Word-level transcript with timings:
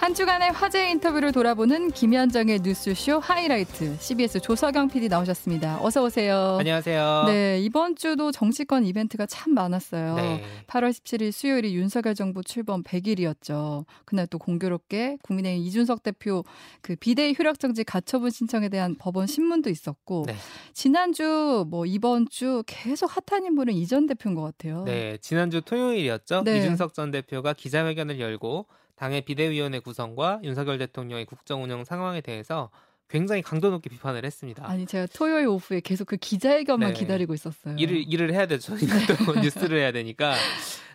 한 0.00 0.14
주간의 0.14 0.52
화제 0.52 0.90
인터뷰를 0.92 1.30
돌아보는 1.30 1.90
김현정의 1.90 2.60
뉴스쇼 2.60 3.18
하이라이트 3.18 3.98
CBS 4.00 4.40
조석영 4.40 4.88
PD 4.88 5.08
나오셨습니다. 5.08 5.78
어서 5.82 6.02
오세요. 6.02 6.56
안녕하세요. 6.58 7.24
네, 7.26 7.60
이번 7.60 7.96
주도 7.96 8.32
정치권 8.32 8.86
이벤트가 8.86 9.26
참 9.26 9.52
많았어요. 9.52 10.14
네. 10.14 10.42
8월 10.68 10.88
17일 10.88 11.32
수요일이 11.32 11.74
윤석열 11.74 12.14
정부 12.14 12.42
출범 12.42 12.82
100일이었죠. 12.82 13.84
그날 14.06 14.26
또 14.26 14.38
공교롭게 14.38 15.18
국민의힘 15.22 15.66
이준석 15.66 16.02
대표 16.02 16.44
그 16.80 16.96
비대위 16.96 17.34
효력정지 17.38 17.84
가처분 17.84 18.30
신청에 18.30 18.70
대한 18.70 18.96
법원 18.98 19.26
신문도 19.26 19.68
있었고 19.68 20.24
네. 20.26 20.34
지난주 20.72 21.66
뭐 21.68 21.84
이번 21.84 22.26
주 22.30 22.62
계속 22.66 23.10
핫한 23.28 23.44
인물은 23.44 23.74
이전 23.74 24.06
대표인 24.06 24.34
것 24.34 24.40
같아요. 24.40 24.82
네, 24.84 25.18
지난주 25.20 25.60
토요일이었죠. 25.60 26.44
네. 26.44 26.56
이준석 26.56 26.94
전 26.94 27.10
대표가 27.10 27.52
기자회견을 27.52 28.18
열고 28.18 28.66
당의 29.00 29.22
비대위원회 29.22 29.78
구성과 29.78 30.40
윤석열 30.44 30.76
대통령의 30.76 31.24
국정 31.24 31.62
운영 31.62 31.84
상황에 31.84 32.20
대해서 32.20 32.68
굉장히 33.08 33.40
강도 33.40 33.70
높게 33.70 33.88
비판을 33.88 34.26
했습니다. 34.26 34.68
아니 34.68 34.84
제가 34.84 35.06
토요일 35.14 35.48
오후에 35.48 35.80
계속 35.80 36.06
그 36.06 36.18
기자회견만 36.18 36.92
네. 36.92 36.98
기다리고 36.98 37.32
있었어요. 37.32 37.76
일을 37.78 38.04
일을 38.06 38.34
해야 38.34 38.44
되죠. 38.44 38.74
또 38.76 38.76
뉴스를 39.40 39.78
해야 39.78 39.90
되니까. 39.90 40.34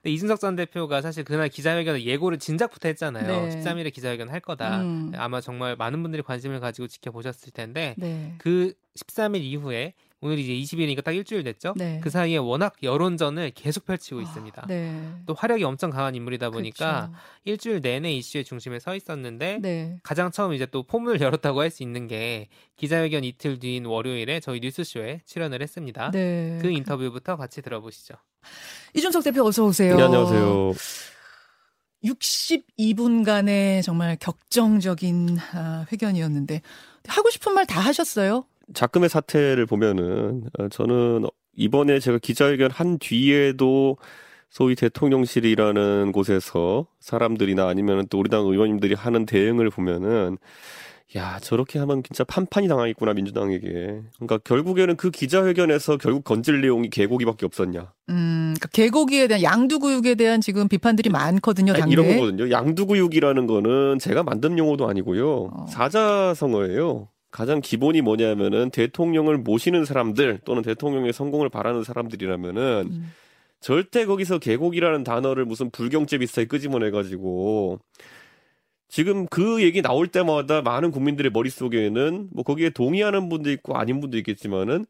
이준석 0.04 0.40
전 0.40 0.56
대표가 0.56 1.02
사실 1.02 1.24
그날 1.24 1.50
기자회견을 1.50 2.06
예고를 2.06 2.38
진작부터 2.38 2.90
했잖아요. 2.90 3.48
네. 3.48 3.50
13일에 3.50 3.92
기자회견 3.92 4.30
할 4.30 4.40
거다. 4.40 4.82
음. 4.82 5.12
아마 5.16 5.42
정말 5.42 5.76
많은 5.76 6.04
분들이 6.04 6.22
관심을 6.22 6.60
가지고 6.60 6.88
지켜보셨을 6.88 7.54
텐데 7.54 7.96
네. 7.98 8.36
그 8.38 8.76
13일 9.00 9.42
이후에 9.42 9.96
오늘 10.22 10.40
이제 10.40 10.54
20일이니까 10.54 11.04
딱 11.04 11.12
일주일 11.12 11.44
됐죠. 11.44 11.74
네. 11.78 12.00
그 12.02 12.10
사이에 12.10 12.38
워낙 12.38 12.74
여론전을 12.82 13.52
계속 13.54 13.86
펼치고 13.86 14.20
아, 14.20 14.24
있습니다. 14.24 14.66
네. 14.68 15.12
또 15.26 15.34
화력이 15.36 15.64
엄청 15.64 15.92
강한 15.92 16.16
인물이다 16.16 16.50
보니까 16.50 17.12
그렇죠. 17.12 17.14
일주일 17.44 17.82
내내 17.82 18.12
이슈의 18.14 18.44
중심에 18.46 18.80
서 18.80 18.96
있었는데 18.96 19.60
네. 19.62 20.00
가장 20.04 20.32
처음 20.32 20.54
이제 20.54 20.66
또 20.66 20.84
포문을 20.84 21.20
열었다고 21.22 21.62
할 21.62 21.70
수 21.70 21.84
있는 21.84 22.08
게 22.08 22.48
기자회견 22.78 23.24
이틀 23.24 23.60
뒤인 23.60 23.86
월요일에 23.86 24.40
저희 24.40 24.60
뉴스쇼에 24.62 25.22
출연을 25.26 25.62
했습니다. 25.62 26.10
네. 26.12 26.58
그 26.62 26.70
인터뷰부터 26.72 27.36
같이 27.38 27.62
들어보시죠. 27.62 28.16
이준석 28.96 29.24
대표 29.24 29.44
어서 29.46 29.66
오세요. 29.66 29.96
네, 29.98 30.04
안녕하세요. 30.04 30.74
62분간의 32.04 33.84
정말 33.84 34.16
격정적인 34.20 35.38
아, 35.54 35.86
회견이었는데 35.92 36.62
하고 37.08 37.30
싶은 37.30 37.54
말 37.54 37.66
다 37.66 37.80
하셨어요? 37.82 38.46
작금의 38.74 39.10
사태를 39.10 39.66
보면은 39.66 40.44
어, 40.58 40.68
저는 40.70 41.26
이번에 41.56 42.00
제가 42.00 42.18
기자회견 42.18 42.72
한 42.72 42.98
뒤에도 43.00 43.98
소위 44.50 44.76
대통령실이라는 44.76 46.12
곳에서 46.12 46.88
사람들이나 47.00 47.68
아니면 47.68 48.08
또 48.10 48.20
우리 48.20 48.30
당 48.30 48.46
의원님들이 48.46 48.94
하는 48.94 49.26
대응을 49.26 49.70
보면은 49.70 50.38
야 51.16 51.40
저렇게 51.40 51.78
하면 51.80 52.02
진짜 52.04 52.24
판판이 52.24 52.68
당하겠구나 52.68 53.14
민주당에게. 53.14 54.02
그러니까 54.16 54.38
결국에는 54.40 54.96
그 54.98 55.12
기자회견에서 55.12 55.98
결국 55.98 56.24
건질 56.24 56.62
내용이 56.62 56.90
개고기밖에 56.90 57.46
없었냐. 57.46 57.92
음, 58.10 58.54
그러니까 58.56 58.68
개고기에 58.70 59.28
대한 59.28 59.44
양두구육에 59.44 60.16
대한 60.16 60.42
지금 60.42 60.68
비판들이 60.68 61.10
많거든요. 61.10 61.74
아니, 61.74 61.82
당내. 61.82 61.94
이런 61.94 62.08
거거든요. 62.16 62.50
양두구육이라는 62.50 63.48
거는 63.48 64.00
제가 64.00 64.24
만든 64.24 64.58
용어도 64.58 64.88
아니고요. 64.88 65.52
어. 65.54 65.66
사자성어예요. 65.70 67.08
가장 67.36 67.60
기본이 67.60 68.00
뭐냐면은 68.00 68.70
대통령을 68.70 69.38
모시는 69.38 69.84
사람들 69.84 70.40
또는 70.46 70.62
대통령의 70.62 71.12
성공을 71.12 71.50
바라는 71.50 71.84
사람들이라면은 71.84 72.88
음. 72.90 73.12
절대 73.60 74.06
거기서 74.06 74.40
계곡이라는 74.40 75.04
단어를 75.04 75.44
무슨 75.44 75.70
불경죄 75.70 76.20
비슷하게 76.20 76.48
끄집어내가지고 76.48 77.80
지금 78.88 79.28
그 79.28 79.62
얘기 79.64 79.82
나올 79.82 80.08
때마다 80.08 80.62
많은 80.62 80.92
국민들의 80.92 81.32
머릿속에는 81.34 82.30
뭐 82.32 82.46
거기에 82.46 82.70
동의하는 82.70 83.28
분도 83.28 83.52
있고 83.52 83.76
아닌 83.76 84.00
분도 84.00 84.18
있겠지만은 84.18 84.86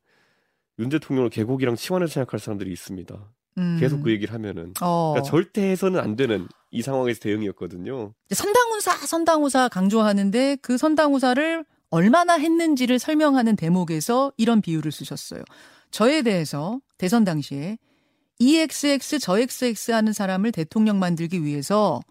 윤 0.77 0.89
대통령을 0.89 1.31
계곡이랑 1.31 1.75
치환해서 1.75 2.13
생각할 2.13 2.39
사람들이 2.39 2.71
있습니다. 2.71 3.17
음. 3.57 3.77
계속 3.79 4.03
그 4.03 4.11
얘기를 4.11 4.31
하면은. 4.35 4.73
어. 4.81 5.13
그러니까 5.13 5.31
절대 5.31 5.63
해서는 5.63 5.99
안 5.99 6.15
되는 6.15 6.47
이 6.69 6.83
상황에서 6.83 7.21
대응이었거든요. 7.21 8.13
선당우사, 8.29 8.91
선당우사 9.07 9.69
강조하는데 9.69 10.57
그 10.61 10.77
선당우사를 10.77 11.65
얼마나 11.89 12.33
했는지를 12.37 12.99
설명하는 12.99 13.55
대목에서 13.55 14.31
이런 14.37 14.61
비유를 14.61 14.91
쓰셨어요. 14.91 15.43
저에 15.91 16.21
대해서 16.21 16.79
대선 16.97 17.23
당시에 17.23 17.77
EXX 18.39 19.19
저 19.19 19.39
XX 19.39 19.91
하는 19.91 20.11
사람을 20.11 20.51
대통령 20.51 20.99
만들기 20.99 21.43
위해서 21.43 22.01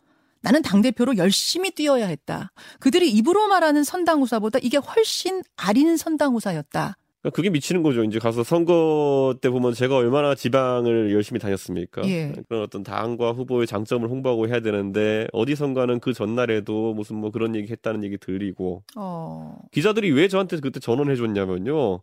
나는 0.40 0.62
당대표로 0.62 1.16
열심히 1.16 1.70
뛰어야 1.70 2.06
했다. 2.06 2.52
그들이 2.78 3.10
입으로 3.10 3.46
말하는 3.48 3.82
선당우사보다 3.82 4.58
이게 4.62 4.76
훨씬 4.76 5.42
아린 5.56 5.96
선당우사였다. 5.96 6.96
그러니까 7.24 7.36
그게 7.36 7.48
미치는 7.48 7.82
거죠. 7.82 8.04
이제 8.04 8.18
가서 8.18 8.44
선거 8.44 9.34
때 9.40 9.48
보면 9.48 9.72
제가 9.72 9.96
얼마나 9.96 10.34
지방을 10.34 11.10
열심히 11.10 11.40
다녔습니까? 11.40 12.06
예. 12.06 12.34
그런 12.48 12.62
어떤 12.62 12.82
당과 12.82 13.32
후보의 13.32 13.66
장점을 13.66 14.06
홍보하고 14.06 14.46
해야 14.46 14.60
되는데 14.60 15.26
어디선가는 15.32 16.00
그 16.00 16.12
전날에도 16.12 16.92
무슨 16.92 17.16
뭐 17.16 17.30
그런 17.30 17.56
얘기 17.56 17.72
했다는 17.72 18.04
얘기 18.04 18.18
들리고 18.18 18.82
어. 18.96 19.56
기자들이 19.72 20.12
왜 20.12 20.28
저한테 20.28 20.58
그때 20.60 20.80
전원해 20.80 21.16
줬냐면요. 21.16 22.00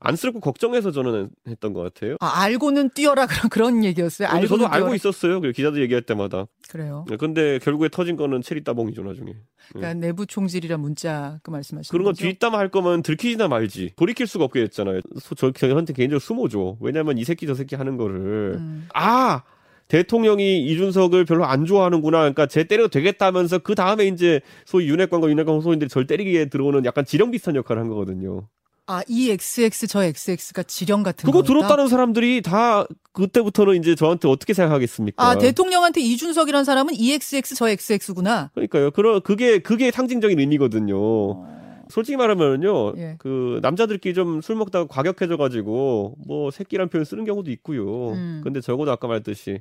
안쓰럽고 0.00 0.40
걱정해서 0.40 0.90
전원했던 0.90 1.72
것 1.74 1.82
같아요. 1.82 2.16
아, 2.20 2.42
알고는 2.42 2.90
뛰어라 2.94 3.26
그런 3.26 3.48
그런 3.50 3.84
얘기였어요. 3.84 4.28
알고는 4.28 4.48
저도 4.48 4.66
알고 4.66 4.86
뛰어라. 4.86 4.94
있었어요. 4.96 5.40
그 5.40 5.52
기자들 5.52 5.82
얘기할 5.82 6.02
때마다. 6.02 6.46
그래요. 6.70 7.04
근데 7.18 7.58
결국에 7.58 7.88
터진 7.90 8.16
거는 8.16 8.40
체리 8.42 8.64
따봉이죠 8.64 9.02
나중에. 9.02 9.34
그러니까 9.72 9.94
내부 9.94 10.26
총질이란 10.26 10.80
문자 10.80 11.38
그 11.42 11.50
말씀하시는 11.50 11.90
그런 11.90 12.04
거? 12.04 12.12
뒷담화 12.18 12.58
할 12.58 12.70
거면 12.70 13.02
들키지나 13.02 13.48
말지. 13.48 13.92
돌이킬 13.96 14.26
수가 14.26 14.44
없게 14.46 14.60
됐잖아요. 14.60 15.00
소- 15.20 15.34
저 15.34 15.52
저한테 15.52 15.92
개인적으로 15.92 16.18
수모죠. 16.18 16.78
왜냐면 16.80 17.18
이 17.18 17.24
새끼 17.24 17.46
저 17.46 17.54
새끼 17.54 17.74
하는 17.76 17.96
거를 17.96 18.54
음. 18.56 18.88
아 18.94 19.42
대통령이 19.88 20.64
이준석을 20.66 21.24
별로 21.24 21.44
안 21.44 21.66
좋아하는구나. 21.66 22.18
그러니까 22.20 22.46
쟤 22.46 22.64
때려도 22.64 22.88
되겠다면서 22.88 23.58
그 23.58 23.74
다음에 23.74 24.06
이제 24.06 24.40
소위 24.64 24.88
윤핵관과 24.88 25.28
윤핵관 25.28 25.54
호소인들이 25.56 25.88
절 25.88 26.06
때리기에 26.06 26.46
들어오는 26.46 26.84
약간 26.84 27.04
지령 27.04 27.30
비슷한 27.32 27.56
역할을 27.56 27.82
한 27.82 27.88
거거든요. 27.88 28.48
아, 28.90 29.02
이 29.06 29.30
XX 29.30 29.86
저 29.86 30.02
XX가 30.02 30.64
지령 30.64 31.04
같은 31.04 31.24
그거 31.24 31.42
거였다? 31.42 31.46
들었다는 31.46 31.86
사람들이 31.86 32.42
다 32.42 32.84
그때부터는 33.12 33.76
이제 33.76 33.94
저한테 33.94 34.26
어떻게 34.26 34.52
생각하겠습니까? 34.52 35.22
아, 35.24 35.38
대통령한테 35.38 36.00
이준석이라는 36.00 36.64
사람은 36.64 36.94
EXX 36.94 37.54
저 37.54 37.68
XX구나. 37.68 38.50
그러니까요. 38.52 38.90
그러 38.90 39.20
그게 39.20 39.60
그게 39.60 39.92
상징적인 39.92 40.40
의미거든요. 40.40 40.96
어. 40.98 41.86
솔직히 41.88 42.16
말하면요, 42.16 42.94
예. 42.96 43.16
그 43.18 43.60
남자들끼리 43.62 44.14
좀 44.14 44.40
술 44.42 44.56
먹다가 44.56 44.86
과격해져가지고 44.86 46.16
뭐 46.26 46.50
새끼란 46.50 46.88
표현 46.88 47.04
쓰는 47.04 47.24
경우도 47.24 47.50
있고요. 47.52 48.10
음. 48.10 48.40
근데 48.42 48.60
적어도 48.60 48.90
아까 48.90 49.06
말했듯이 49.06 49.60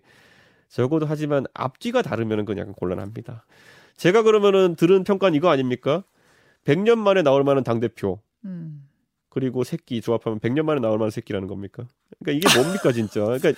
적어도 0.69 1.05
하지만 1.07 1.45
앞뒤가 1.53 2.01
다르면은 2.01 2.45
그건 2.45 2.59
약간 2.59 2.73
곤란합니다. 2.73 3.45
제가 3.97 4.23
그러면은 4.23 4.75
들은 4.75 5.03
평가는 5.03 5.35
이거 5.35 5.49
아닙니까? 5.49 6.03
100년 6.65 6.97
만에 6.97 7.21
나올 7.23 7.43
만한 7.43 7.63
당 7.63 7.79
대표 7.79 8.19
음. 8.45 8.88
그리고 9.39 9.63
새끼 9.63 10.01
조합하면 10.01 10.39
100년 10.41 10.63
만에 10.63 10.81
나올 10.81 10.97
만한 10.97 11.11
새끼라는 11.11 11.47
겁니까? 11.47 11.87
그러니까 12.19 12.49
이게 12.49 12.61
뭡니까 12.61 12.91
진짜? 12.91 13.23
그러니까 13.23 13.53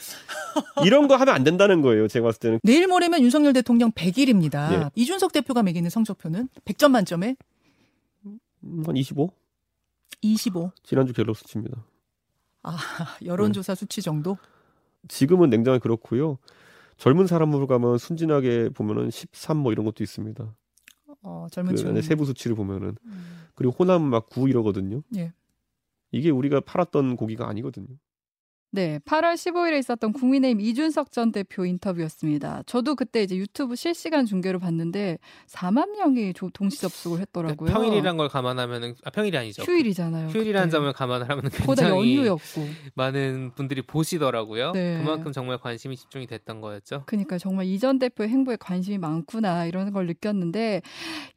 이런 0.85 1.07
거 1.07 1.15
하면 1.15 1.33
안 1.33 1.43
된다는 1.43 1.81
거예요. 1.81 2.07
제가 2.07 2.27
봤을 2.27 2.39
때는. 2.39 2.59
내일 2.61 2.87
모레면 2.87 3.21
윤석열 3.21 3.51
대통령 3.53 3.91
100일입니다. 3.91 4.73
예. 4.73 4.89
이준석 4.93 5.31
대표가 5.31 5.63
매기는 5.63 5.89
성적표는 5.89 6.49
100점 6.65 6.91
만점에 6.91 7.35
음, 8.25 8.83
한 8.85 8.95
25? 8.95 9.31
25. 10.21 10.71
지난주 10.83 11.13
갤럽 11.13 11.35
수치입니다. 11.35 11.83
아, 12.61 12.77
네. 13.19 13.25
여론조사 13.25 13.73
수치 13.73 14.03
정도? 14.03 14.37
지금은 15.07 15.49
냉정하게 15.49 15.81
그렇고요. 15.81 16.37
젊은 16.97 17.25
사람으로 17.25 17.65
가면 17.65 17.97
순진하게 17.97 18.69
보면은 18.69 19.09
13 19.09 19.57
뭐 19.57 19.71
이런 19.71 19.83
것도 19.83 20.03
있습니다. 20.03 20.55
어, 21.23 21.47
그 21.49 21.55
젊은 21.55 21.75
층. 21.75 21.89
안에 21.89 22.03
세부 22.03 22.25
수치를 22.25 22.55
보면은 22.55 22.95
음. 23.03 23.47
그리고 23.55 23.73
호남 23.79 24.03
막 24.03 24.29
9 24.29 24.47
이러거든요. 24.47 25.01
예. 25.15 25.33
이게 26.11 26.29
우리가 26.29 26.61
팔았던 26.61 27.15
고기가 27.17 27.47
아니거든요. 27.47 27.95
네, 28.73 28.99
8월 29.05 29.33
15일에 29.33 29.77
있었던 29.79 30.13
국민의힘 30.13 30.61
이준석 30.61 31.11
전 31.11 31.33
대표 31.33 31.65
인터뷰였습니다. 31.65 32.63
저도 32.65 32.95
그때 32.95 33.21
이제 33.21 33.35
유튜브 33.35 33.75
실시간 33.75 34.25
중계로 34.25 34.59
봤는데 34.59 35.17
4만 35.49 35.97
명이 35.97 36.31
조- 36.33 36.49
동시 36.51 36.79
접속을 36.79 37.19
했더라고요. 37.19 37.69
평일이란 37.69 38.15
걸 38.15 38.29
감안하면은 38.29 38.95
아 39.03 39.09
평일이 39.09 39.37
아니죠. 39.37 39.63
휴일이잖아요. 39.63 40.29
휴일이라는 40.29 40.69
그때. 40.69 40.71
점을 40.77 40.93
감안하면 40.93 41.49
굉장히 41.49 41.91
연휴였고. 42.21 42.65
많은 42.95 43.51
분들이 43.55 43.81
보시더라고요. 43.81 44.71
네. 44.71 44.99
그만큼 45.03 45.33
정말 45.33 45.57
관심이 45.57 45.97
집중이 45.97 46.25
됐던 46.27 46.61
거였죠. 46.61 47.03
그러니까 47.07 47.37
정말 47.37 47.65
이 47.65 47.77
전 47.81 47.99
대표의 47.99 48.29
행보에 48.29 48.55
관심이 48.57 48.97
많구나 48.99 49.65
이런 49.65 49.91
걸 49.91 50.05
느꼈는데 50.07 50.81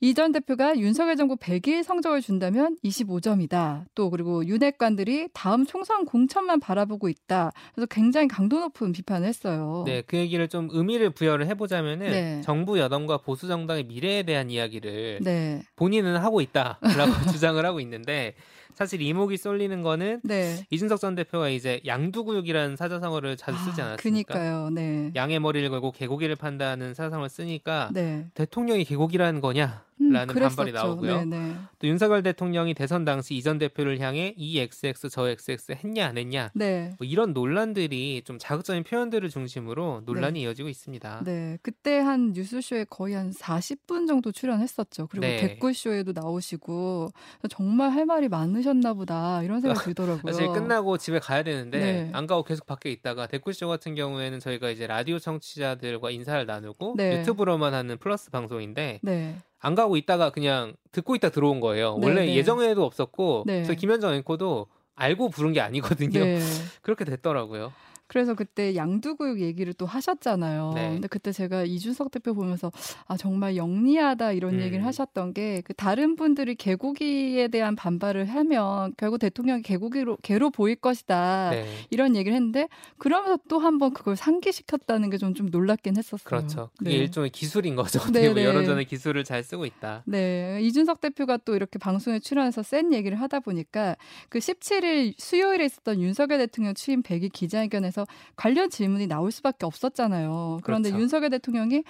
이 0.01 0.15
전 0.15 0.31
대표가 0.31 0.79
윤석열 0.79 1.17
정부 1.17 1.35
100일 1.37 1.83
성적을 1.83 2.21
준다면 2.21 2.77
25점이다. 2.85 3.87
또 3.97 4.11
그리고 4.11 4.47
윤핵관들이 4.47 5.31
다음 5.33 5.67
총선 5.67 6.05
공천만 6.05 6.61
바라보고 6.61 7.09
있다. 7.09 7.24
있다. 7.25 7.53
그래서 7.75 7.87
굉장히 7.87 8.29
강도 8.29 8.61
높은 8.61 8.93
비판을 8.93 9.27
했어요. 9.27 9.85
네, 9.87 10.03
그 10.03 10.17
얘기를 10.17 10.49
좀 10.49 10.69
의미를 10.71 11.11
부여를 11.11 11.47
해보자면은 11.47 12.11
네. 12.11 12.41
정부 12.43 12.79
여당과 12.79 13.19
보수 13.19 13.49
정당의 13.49 13.85
미래에 13.85 14.23
대한 14.23 14.51
이야기를 14.51 15.21
네. 15.23 15.63
본인은 15.77 16.17
하고 16.17 16.41
있다라고 16.41 16.81
주장을 17.33 17.65
하고 17.65 17.81
있는데 17.81 18.35
사실 18.75 19.01
이목이 19.01 19.37
쏠리는 19.37 19.83
거는 19.83 20.21
네. 20.25 20.67
이준석 20.71 21.01
전 21.01 21.15
대표가 21.15 21.49
이제 21.49 21.81
양두구육이라는 21.87 22.77
사자성어를 22.77 23.37
자주 23.37 23.57
쓰지 23.59 23.81
아, 23.81 23.87
않았습니까? 23.87 24.35
그니까요. 24.35 24.71
네. 24.71 25.13
양의 25.15 25.39
머리를 25.39 25.69
걸고 25.71 25.93
개고기를 25.93 26.35
판다는 26.37 26.93
사자성어를 26.93 27.29
쓰니까 27.29 27.91
네. 27.93 28.27
대통령이 28.35 28.85
개고기라는 28.85 29.41
거냐? 29.41 29.85
음, 30.01 30.11
라는 30.11 30.35
반발이 30.35 30.73
그랬었죠. 30.73 30.73
나오고요. 30.73 31.25
네, 31.25 31.25
네. 31.25 31.55
또 31.79 31.87
윤석열 31.87 32.23
대통령이 32.23 32.75
대선 32.75 33.05
당시 33.05 33.35
이전 33.35 33.59
대표를 33.59 34.01
향해 34.01 34.35
이 34.37 34.59
XX 34.59 35.09
저 35.09 35.29
XX 35.29 35.73
했냐 35.73 36.07
안 36.07 36.19
했냐 36.19 36.51
네. 36.55 36.95
뭐 36.99 37.07
이런 37.07 37.33
논란들이 37.33 38.23
좀 38.25 38.39
자극적인 38.39 38.85
표현들을 38.85 39.29
중심으로 39.29 40.03
논란이 40.05 40.43
이어지고 40.43 40.69
있습니다. 40.69 41.23
네, 41.25 41.59
그때 41.63 41.99
한 41.99 42.33
뉴스쇼에 42.33 42.85
거의 42.91 43.15
한 43.15 43.31
40분 43.31 44.07
정도 44.07 44.33
출연했었죠. 44.33 45.07
그리고 45.09 45.27
네. 45.27 45.37
댓글쇼에도 45.37 46.13
나오시고 46.13 47.11
정말 47.49 47.91
할 47.91 48.07
말이 48.07 48.29
많으셨나 48.29 48.95
보다 48.95 49.43
이런 49.43 49.61
생각이 49.61 49.85
들더라고요. 49.85 50.33
사실 50.33 50.49
끝나고 50.49 50.99
집에 50.99 51.19
가야 51.19 51.43
되는데 51.43 51.79
네. 51.79 52.11
안 52.13 52.27
가고 52.27 52.43
계속 52.43 52.67
밖에 52.67 52.91
있다가 52.91 53.27
댓글쇼 53.27 53.69
같은 53.69 53.95
경우에는 53.95 54.41
저희가 54.41 54.71
이제 54.71 54.87
라디오 54.87 55.19
청취자들과 55.19 56.11
인사를 56.11 56.45
나누고 56.47 56.95
네. 56.97 57.21
유튜브로만 57.21 57.75
하는 57.75 57.99
플러스 57.99 58.31
방송인데 58.31 59.01
네, 59.03 59.37
안 59.65 59.75
가고 59.75 59.97
있다가 59.97 60.29
그냥 60.29 60.75
듣고 60.93 61.17
있다 61.17 61.31
들어온 61.31 61.59
거예요. 61.59 61.97
네, 61.99 62.07
원래 62.07 62.27
네. 62.27 62.37
예정에도 62.37 62.85
없었고 62.85 63.45
네. 63.47 63.65
저희 63.65 63.77
김현정 63.77 64.13
앵커도 64.13 64.67
알고 64.95 65.31
부른 65.31 65.55
게 65.55 65.63
아니거든요. 65.63 66.21
네. 66.23 66.39
그렇게 66.83 67.07
됐더라고요. 67.07 67.73
그래서 68.07 68.35
그때 68.35 68.77
양두구육 68.77 69.41
얘기를 69.41 69.73
또 69.73 69.87
하셨잖아요. 69.87 70.73
네. 70.75 70.91
근데 70.91 71.09
그때 71.09 71.33
제가 71.33 71.65
이준석 71.65 72.11
대표 72.11 72.35
보면서 72.35 72.71
아 73.07 73.17
정말 73.17 73.57
영리하다 73.57 74.33
이런 74.33 74.55
음. 74.55 74.61
얘기를 74.61 74.85
하셨던 74.85 75.33
게 75.33 75.55
그 75.65 75.75
다른 75.75 76.17
분들이 76.17 76.55
개고기에 76.55 77.49
대한 77.49 77.75
반발을 77.77 78.27
하면 78.27 78.93
결국 78.97 79.19
대통령이 79.19 79.63
개고기로 79.63 80.19
개로 80.23 80.51
보일 80.51 80.77
것이다. 80.77 81.51
네. 81.51 81.67
이런 81.91 82.17
얘기를 82.17 82.35
했는데 82.35 82.69
그러면서 82.99 83.39
또 83.49 83.59
한번 83.59 83.93
그걸 83.93 84.17
상기시켰다는 84.17 85.11
게 85.11 85.19
좀좀 85.19 85.49
놀랍긴 85.51 85.97
했었어요. 85.97 86.25
그렇죠. 86.25 86.71
그게 86.79 86.91
네. 86.91 86.97
일종의 86.97 87.31
기술인 87.31 87.77
거죠. 87.77 88.01
네, 88.13 88.33
네. 88.33 88.45
여론전의 88.45 88.87
기술을 88.87 89.25
잘 89.25 89.43
쓰고 89.43 89.65
있다. 89.67 90.03
네, 90.07 90.59
이준석 90.63 91.01
대표가 91.01 91.37
또 91.39 91.55
이렇게 91.55 91.79
방송에 91.79 92.19
출연해서 92.19 92.63
센 92.63 92.93
얘기를 92.93 93.21
하다 93.21 93.41
보니까 93.41 93.97
그 94.29 94.39
17일 94.39 95.15
수요일에 95.19 95.65
있었던 95.65 96.01
윤석열 96.01 96.39
대통령 96.39 96.75
취임 96.75 97.03
100일 97.03 97.33
기자회견에서 97.33 97.94
관련 98.37 98.71
질문이 98.71 99.07
나올 99.07 99.31
수밖에 99.31 99.67
없었잖아요. 99.67 100.61
그런데 100.63 100.91
그렇죠. 100.91 101.03
윤석열 101.03 101.31
대통령이 101.31 101.85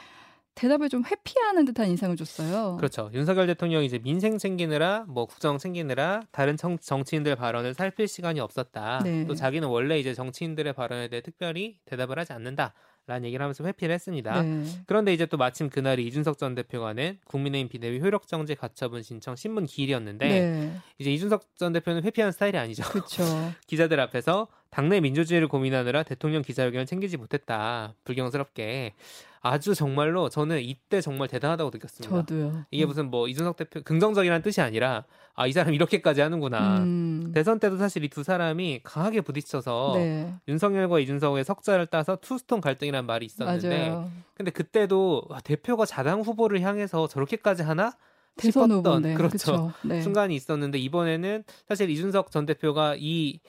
대답을 0.55 0.89
좀 0.89 1.03
회피하는 1.05 1.65
듯한 1.65 1.89
인상을 1.89 2.15
줬어요. 2.17 2.77
그렇죠. 2.77 3.11
윤석열 3.13 3.47
대통령이 3.49 3.87
이제 3.87 3.99
민생 3.99 4.39
챙기느라 4.39 5.05
뭐 5.09 5.27
국정 5.27 5.59
챙기느라 5.59 6.23
다른 6.31 6.57
정, 6.57 6.79
정치인들 6.79 7.35
발언을 7.37 7.75
살필 7.75 8.07
시간이 8.07 8.41
없었다. 8.41 9.01
네. 9.03 9.27
또 9.27 9.35
자기는 9.35 9.67
원래 9.69 9.99
이제 9.99 10.15
정치인들의 10.15 10.73
발언에 10.73 11.09
대해 11.09 11.23
특별히 11.23 11.79
대답을 11.87 12.19
하지 12.19 12.33
않는다. 12.33 12.73
라는 13.07 13.27
얘기를 13.27 13.43
하면서 13.43 13.63
회피를 13.65 13.95
했습니다. 13.95 14.43
네. 14.43 14.65
그런데 14.87 15.13
이제 15.13 15.27
또 15.27 15.37
마침 15.37 15.69
그날이 15.69 16.07
이준석 16.07 16.39
전 16.39 16.55
대표가 16.55 16.95
낸 16.95 17.19
국민의힘 17.27 17.69
비대위 17.69 18.01
효력정지 18.01 18.55
가처분 18.55 19.03
신청 19.03 19.37
신문 19.37 19.67
기일이었는데 19.67 20.29
네. 20.29 20.77
이제 20.99 21.13
이준석 21.13 21.57
전 21.57 21.73
대표는 21.75 22.03
회피하는 22.03 22.33
스타일이 22.33 22.57
아니죠. 22.57 22.83
기자들 23.67 24.01
앞에서 24.01 24.49
당내 24.71 25.01
민주주의를 25.01 25.49
고민하느라 25.49 26.03
대통령 26.03 26.43
기자회견을 26.43 26.87
챙기지 26.87 27.19
못했다. 27.19 27.95
불경스럽게 28.05 28.95
아주 29.45 29.75
정말로 29.75 30.31
저는 30.31 30.61
이때 30.63 31.01
정말 31.03 31.29
대단하다고 31.29 31.71
느꼈습니다. 31.75 32.17
저도요. 32.17 32.65
이게 32.71 32.87
무슨 32.87 33.11
뭐 33.11 33.29
이준석 33.29 33.57
대표 33.57 33.83
긍정적이라는 33.83 34.43
뜻이 34.43 34.61
아니라 34.63 35.05
아 35.37 35.47
이 35.47 35.53
사람 35.53 35.75
이렇게까지 35.75 36.21
하는구나. 36.23 36.79
음. 36.79 37.31
대선 37.35 37.59
때도 37.61 37.77
사실 37.77 38.03
이 38.05 38.09
두 38.09 38.23
사람이 38.23 38.81
강하게 38.85 39.21
부딪혀서 39.21 39.93
네. 39.97 40.33
윤석열과 40.49 40.99
이준석의 41.01 41.45
석자를 41.45 41.87
따서 41.87 42.17
투스톤 42.17 42.61
갈등이라는 42.61 43.07
말이 43.07 43.27
있었는데 43.27 43.89
맞아요. 43.91 44.11
근데 44.35 44.51
그때도 44.51 45.25
와, 45.29 45.41
대표가 45.41 45.85
자당 45.85 46.23
후보를 46.23 46.61
향해서 46.63 47.07
저렇게까지 47.09 47.63
하나 47.65 47.93
대선 48.37 48.69
싶었던 48.71 49.03
그렇죠. 49.15 49.17
그렇죠. 49.17 49.73
네. 49.83 50.01
순간이 50.01 50.35
있었는데 50.37 50.79
이번에는 50.79 51.45
사실 51.69 51.91
이준석 51.91 52.31
전 52.31 52.47
대표가 52.47 52.97
이 52.99 53.41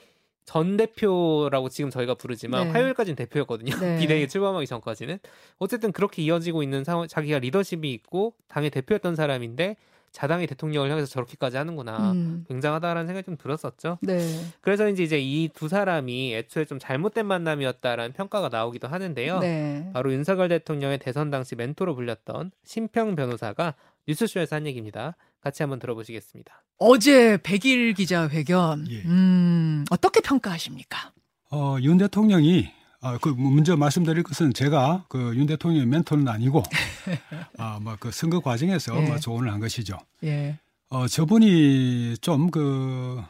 전 0.46 0.76
대표라고 0.76 1.68
지금 1.68 1.90
저희가 1.90 2.14
부르지만 2.14 2.64
네. 2.68 2.70
화요일까지는 2.70 3.16
대표였거든요. 3.16 3.76
네. 3.78 3.98
비대위에 4.00 4.28
출범하기 4.28 4.66
전까지는 4.66 5.18
어쨌든 5.58 5.92
그렇게 5.92 6.22
이어지고 6.22 6.62
있는 6.62 6.84
상황, 6.84 7.08
자기가 7.08 7.40
리더십이 7.40 7.92
있고 7.92 8.32
당의 8.48 8.70
대표였던 8.70 9.16
사람인데 9.16 9.76
자당의 10.12 10.46
대통령을 10.46 10.88
향해서 10.90 11.06
저렇게까지 11.08 11.58
하는구나. 11.58 12.12
음. 12.12 12.44
굉장하다라는 12.48 13.06
생각이 13.06 13.24
좀 13.26 13.36
들었었죠. 13.36 13.98
네. 14.00 14.18
그래서 14.62 14.88
이제 14.88 15.02
이제 15.02 15.18
이 15.20 15.50
두 15.52 15.68
사람이 15.68 16.34
애초에 16.34 16.64
좀 16.64 16.78
잘못된 16.78 17.26
만남이었다라는 17.26 18.12
평가가 18.12 18.48
나오기도 18.48 18.88
하는데요. 18.88 19.40
네. 19.40 19.90
바로 19.92 20.12
윤석열 20.12 20.48
대통령의 20.48 20.98
대선 21.00 21.30
당시 21.30 21.54
멘토로 21.56 21.94
불렸던 21.96 22.52
심평 22.64 23.14
변호사가 23.16 23.74
뉴스쇼에서 24.08 24.56
한 24.56 24.66
얘기입니다. 24.66 25.16
같이 25.46 25.62
한번 25.62 25.78
들어보시겠습니다. 25.78 26.64
어제 26.78 27.36
100일 27.36 27.96
기자회견, 27.96 28.86
예. 28.90 29.02
음, 29.02 29.84
어떻게 29.90 30.20
평가하십니까? 30.20 31.12
어, 31.52 31.76
윤 31.82 31.98
대통령이 31.98 32.72
아, 33.00 33.16
그 33.18 33.28
먼저 33.28 33.76
말씀드릴 33.76 34.24
것은 34.24 34.52
제가 34.52 35.04
그 35.08 35.34
윤 35.36 35.46
대통령의 35.46 35.86
멘토는 35.86 36.26
아니고 36.26 36.64
아, 37.58 37.78
뭐그 37.80 38.10
선거 38.10 38.40
과정에서 38.40 39.00
예. 39.00 39.06
뭐 39.06 39.18
조언을 39.20 39.52
한 39.52 39.60
것이죠. 39.60 39.96
예. 40.24 40.58
어, 40.88 41.06
저분이 41.06 42.16
좀그 42.20 43.22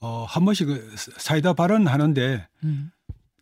어, 0.00 0.24
한 0.28 0.44
번씩 0.44 0.68
그 0.68 0.94
사이다 0.96 1.54
발언하는데 1.54 2.46
음. 2.62 2.92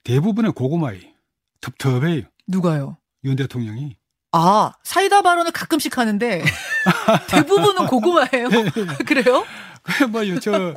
대부분의 0.05 0.53
고구마이 0.53 1.13
텁텁해요. 1.61 2.23
누가요? 2.49 2.97
윤 3.25 3.37
대통령이. 3.37 3.97
아, 4.33 4.73
사이다 4.83 5.23
발언을 5.23 5.53
가끔씩 5.53 5.97
하는데 5.97 6.43
대부분은 7.29 7.87
고구마예요. 7.87 8.49
그래요? 9.07 9.45
뭐저 10.11 10.75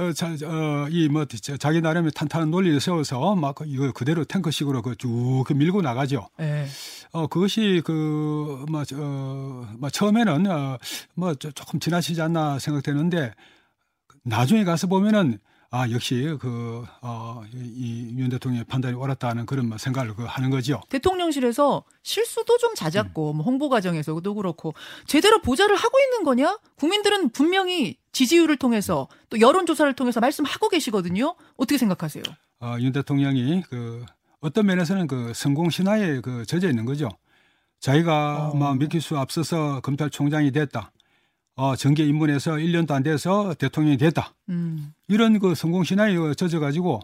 어, 0.00 0.12
자, 0.12 0.28
어, 0.44 0.86
이, 0.90 1.08
뭐, 1.08 1.24
저, 1.24 1.56
자기 1.56 1.80
나름의 1.80 2.12
탄탄한 2.12 2.52
논리를 2.52 2.78
세워서 2.80 3.34
막 3.34 3.56
이거 3.66 3.90
그대로 3.90 4.24
탱크식으로 4.24 4.80
그쭉 4.82 5.44
밀고 5.52 5.82
나가죠. 5.82 6.28
예. 6.40 6.66
어, 7.10 7.26
그것이 7.26 7.82
그, 7.84 8.64
뭐, 8.70 8.84
저, 8.84 8.94
뭐 8.96 9.90
처음에는, 9.90 10.46
어, 10.48 10.78
뭐, 11.14 11.34
저- 11.34 11.50
조금 11.50 11.80
지나치지 11.80 12.22
않나 12.22 12.60
생각되는데, 12.60 13.32
나중에 14.22 14.62
가서 14.62 14.86
보면은, 14.86 15.38
아, 15.70 15.90
역시 15.90 16.36
그, 16.40 16.82
어, 17.02 17.42
이윤 17.52 18.30
대통령의 18.30 18.64
판단이 18.64 18.94
옳았다는 18.94 19.44
그런 19.44 19.68
뭐 19.68 19.76
생각을 19.76 20.14
그 20.14 20.24
하는 20.24 20.48
거죠. 20.48 20.80
대통령실에서 20.88 21.84
실수도 22.02 22.56
좀 22.56 22.74
잦았고 22.74 23.34
뭐 23.34 23.44
홍보 23.44 23.68
과정에서도 23.68 24.34
그렇고 24.34 24.72
제대로 25.06 25.42
보좌를 25.42 25.76
하고 25.76 25.98
있는 26.00 26.24
거냐? 26.24 26.58
국민들은 26.76 27.30
분명히 27.30 27.96
지지율을 28.12 28.56
통해서 28.56 29.08
또 29.28 29.40
여론 29.40 29.66
조사를 29.66 29.92
통해서 29.92 30.20
말씀하고 30.20 30.70
계시거든요. 30.70 31.34
어떻게 31.56 31.76
생각하세요? 31.76 32.24
어, 32.60 32.76
윤 32.80 32.92
대통령이 32.92 33.62
그, 33.68 34.06
어떤 34.40 34.66
면에서는 34.66 35.06
그 35.06 35.32
성공 35.34 35.68
신화에 35.68 36.20
그 36.20 36.46
젖어 36.46 36.68
있는 36.68 36.86
거죠. 36.86 37.10
자기가 37.80 38.50
어. 38.52 38.54
뭐몇기수 38.56 39.18
앞서서 39.18 39.80
검찰총장이 39.80 40.50
됐다. 40.52 40.92
어, 41.58 41.74
정계 41.74 42.06
입문해서 42.06 42.52
1년도 42.52 42.92
안 42.92 43.02
돼서 43.02 43.52
대통령이 43.54 43.96
됐다. 43.96 44.32
음. 44.48 44.92
이런 45.08 45.40
그 45.40 45.56
성공 45.56 45.82
신화에 45.82 46.14
젖어 46.36 46.60
가지고 46.60 47.00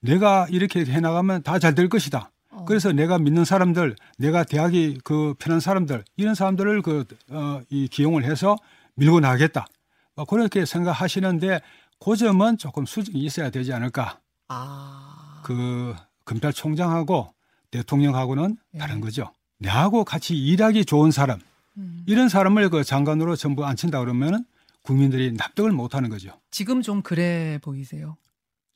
내가 0.00 0.46
이렇게 0.48 0.84
해 0.84 1.00
나가면 1.00 1.42
다 1.42 1.58
잘 1.58 1.74
될 1.74 1.88
것이다. 1.88 2.30
어. 2.50 2.64
그래서 2.66 2.92
내가 2.92 3.18
믿는 3.18 3.44
사람들, 3.44 3.96
내가 4.18 4.44
대학이 4.44 4.98
그 5.02 5.34
편한 5.40 5.58
사람들 5.58 6.04
이런 6.16 6.36
사람들을 6.36 6.82
그 6.82 7.04
어, 7.30 7.60
이 7.68 7.88
기용을 7.88 8.22
해서 8.24 8.56
밀고 8.94 9.18
나가겠다. 9.18 9.66
어, 10.14 10.24
그렇게 10.24 10.64
생각하시는데 10.64 11.60
그 11.98 12.14
점은 12.16 12.58
조금 12.58 12.86
수정이 12.86 13.18
있어야 13.24 13.50
되지 13.50 13.72
않을까. 13.72 14.20
아. 14.48 15.40
그 15.42 15.96
검찰총장하고 16.24 17.34
대통령하고는 17.72 18.56
예. 18.74 18.78
다른 18.78 19.00
거죠. 19.00 19.32
내하고 19.58 20.04
같이 20.04 20.36
일하기 20.36 20.84
좋은 20.84 21.10
사람 21.10 21.40
음. 21.78 22.02
이런 22.06 22.28
사람을 22.28 22.68
그 22.70 22.84
장관으로 22.84 23.36
전부 23.36 23.64
앉힌다 23.66 24.00
그러면은 24.00 24.44
국민들이 24.82 25.32
납득을 25.32 25.72
못 25.72 25.94
하는 25.94 26.10
거죠. 26.10 26.30
지금 26.50 26.82
좀 26.82 27.02
그래 27.02 27.58
보이세요. 27.62 28.16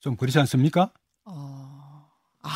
좀 0.00 0.16
그렇지 0.16 0.38
않습니까? 0.40 0.90
어. 1.24 1.78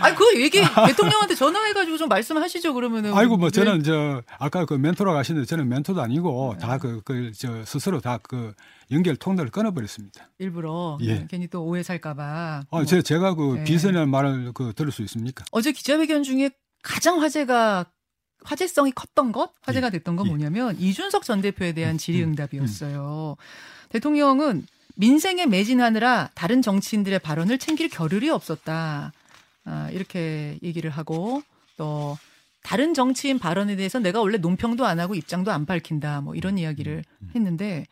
아니 0.00 0.14
그 0.16 0.40
얘기 0.40 0.60
대통령한테 0.60 1.34
전화해가지고 1.34 1.96
좀 1.98 2.08
말씀하시죠 2.08 2.74
그러면은. 2.74 3.12
아이고 3.12 3.36
뭐 3.36 3.50
네. 3.50 3.64
저는 3.64 3.82
저 3.82 4.22
아까 4.38 4.64
그 4.64 4.74
멘토라고 4.74 5.18
하시는데 5.18 5.44
저는 5.46 5.68
멘토도 5.68 6.00
아니고 6.00 6.56
다그 6.60 7.02
그 7.04 7.32
저 7.36 7.64
스스로 7.64 8.00
다 8.00 8.18
그 8.22 8.54
연결 8.92 9.16
통로를 9.16 9.50
끊어버렸습니다. 9.50 10.30
일부러 10.38 10.98
예. 11.00 11.14
네, 11.14 11.26
괜히 11.28 11.48
또 11.48 11.64
오해 11.64 11.82
살까봐. 11.82 12.64
아, 12.70 12.84
제, 12.84 13.02
제가 13.02 13.34
그 13.34 13.54
네. 13.56 13.64
비선이라는 13.64 14.08
말을 14.10 14.52
그 14.54 14.72
들을 14.74 14.92
수 14.92 15.02
있습니까? 15.02 15.44
어제 15.50 15.72
기자회견 15.72 16.22
중에 16.22 16.50
가장 16.84 17.20
화제가 17.20 17.86
화제성이 18.44 18.92
컸던 18.92 19.32
것, 19.32 19.52
화제가 19.62 19.90
됐던 19.90 20.16
건 20.16 20.26
예. 20.26 20.30
뭐냐면 20.30 20.78
이준석 20.78 21.24
전 21.24 21.40
대표에 21.40 21.72
대한 21.72 21.94
음, 21.94 21.98
질의응답이었어요. 21.98 23.36
대통령은 23.88 24.66
민생에 24.96 25.46
매진하느라 25.46 26.30
다른 26.34 26.62
정치인들의 26.62 27.18
발언을 27.20 27.58
챙길 27.58 27.88
겨를이 27.88 28.28
없었다. 28.28 29.12
아, 29.64 29.90
이렇게 29.90 30.58
얘기를 30.62 30.90
하고 30.90 31.42
또 31.78 32.18
다른 32.62 32.92
정치인 32.92 33.38
발언에 33.38 33.76
대해서 33.76 33.98
내가 33.98 34.20
원래 34.20 34.36
논평도 34.36 34.84
안 34.84 35.00
하고 35.00 35.14
입장도 35.14 35.50
안 35.50 35.64
밝힌다. 35.64 36.20
뭐 36.20 36.34
이런 36.34 36.58
이야기를 36.58 37.02
음, 37.22 37.30
했는데 37.34 37.86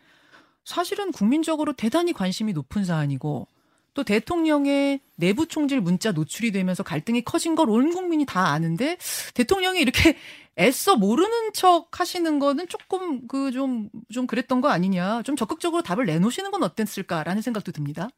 사실은 0.65 1.13
국민적으로 1.13 1.73
대단히 1.73 2.13
관심이 2.13 2.53
높은 2.53 2.85
사안이고 2.85 3.49
또 3.95 4.05
대통령의 4.05 5.01
내부 5.17 5.47
총질 5.47 5.81
문자 5.81 6.13
노출이 6.13 6.51
되면서 6.53 6.83
갈등이 6.83 7.23
커진 7.23 7.55
걸 7.55 7.69
온 7.69 7.93
국민이 7.93 8.25
다 8.27 8.49
아는데 8.49 8.97
대통령이 9.35 9.81
이렇게 9.81 10.17
애써 10.59 10.97
모르는 10.97 11.53
척 11.55 11.99
하시는 11.99 12.39
거는 12.39 12.69
조금 12.69 13.27
그좀좀 13.27 14.27
그랬던 14.27 14.61
거 14.61 14.69
아니냐. 14.69 15.23
좀 15.23 15.37
적극적으로 15.37 15.83
답을 15.83 16.05
내놓으시는 16.07 16.51
건 16.51 16.63
어땠을까라는 16.63 17.41
생각도 17.43 17.73
듭니다. 17.73 18.09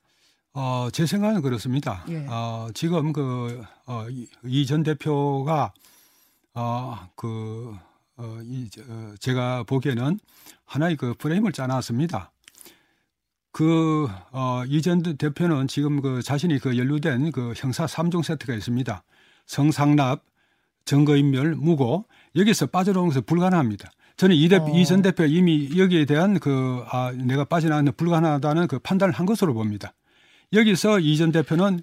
어, 0.52 0.88
제 0.92 1.04
생각은 1.06 1.42
그렇습니다. 1.42 2.04
예. 2.08 2.26
어, 2.28 2.68
지금 2.74 3.12
그, 3.12 3.62
어, 3.86 4.06
이전 4.44 4.82
대표가, 4.84 5.72
어, 6.54 6.98
그, 7.16 7.76
어, 8.16 8.38
이, 8.44 8.68
저, 8.70 8.82
어, 8.88 9.14
제가 9.18 9.64
보기에는 9.64 10.18
하나의 10.64 10.96
그 10.96 11.14
프레임을 11.18 11.50
짜놨습니다. 11.52 12.30
그, 13.54 14.08
어, 14.32 14.64
이전 14.66 15.00
대표는 15.00 15.68
지금 15.68 16.02
그 16.02 16.22
자신이 16.22 16.58
그 16.58 16.76
연루된 16.76 17.30
그 17.30 17.52
형사 17.54 17.86
3종 17.86 18.24
세트가 18.24 18.52
있습니다. 18.52 19.04
성상납, 19.46 20.24
증거인멸, 20.86 21.54
무고, 21.54 22.04
여기서 22.34 22.66
빠져나오는 22.66 23.10
것은 23.10 23.22
불가능합니다. 23.26 23.92
저는 24.16 24.34
이, 24.34 24.48
대, 24.48 24.56
어. 24.56 24.68
이전 24.74 25.02
대표 25.02 25.24
이미 25.24 25.70
여기에 25.78 26.04
대한 26.04 26.40
그, 26.40 26.82
아, 26.88 27.12
내가 27.12 27.44
빠져나가는 27.44 27.92
불가능하다는 27.92 28.66
그 28.66 28.80
판단을 28.80 29.14
한 29.14 29.24
것으로 29.24 29.54
봅니다. 29.54 29.94
여기서 30.52 30.98
이전 30.98 31.30
대표는 31.30 31.80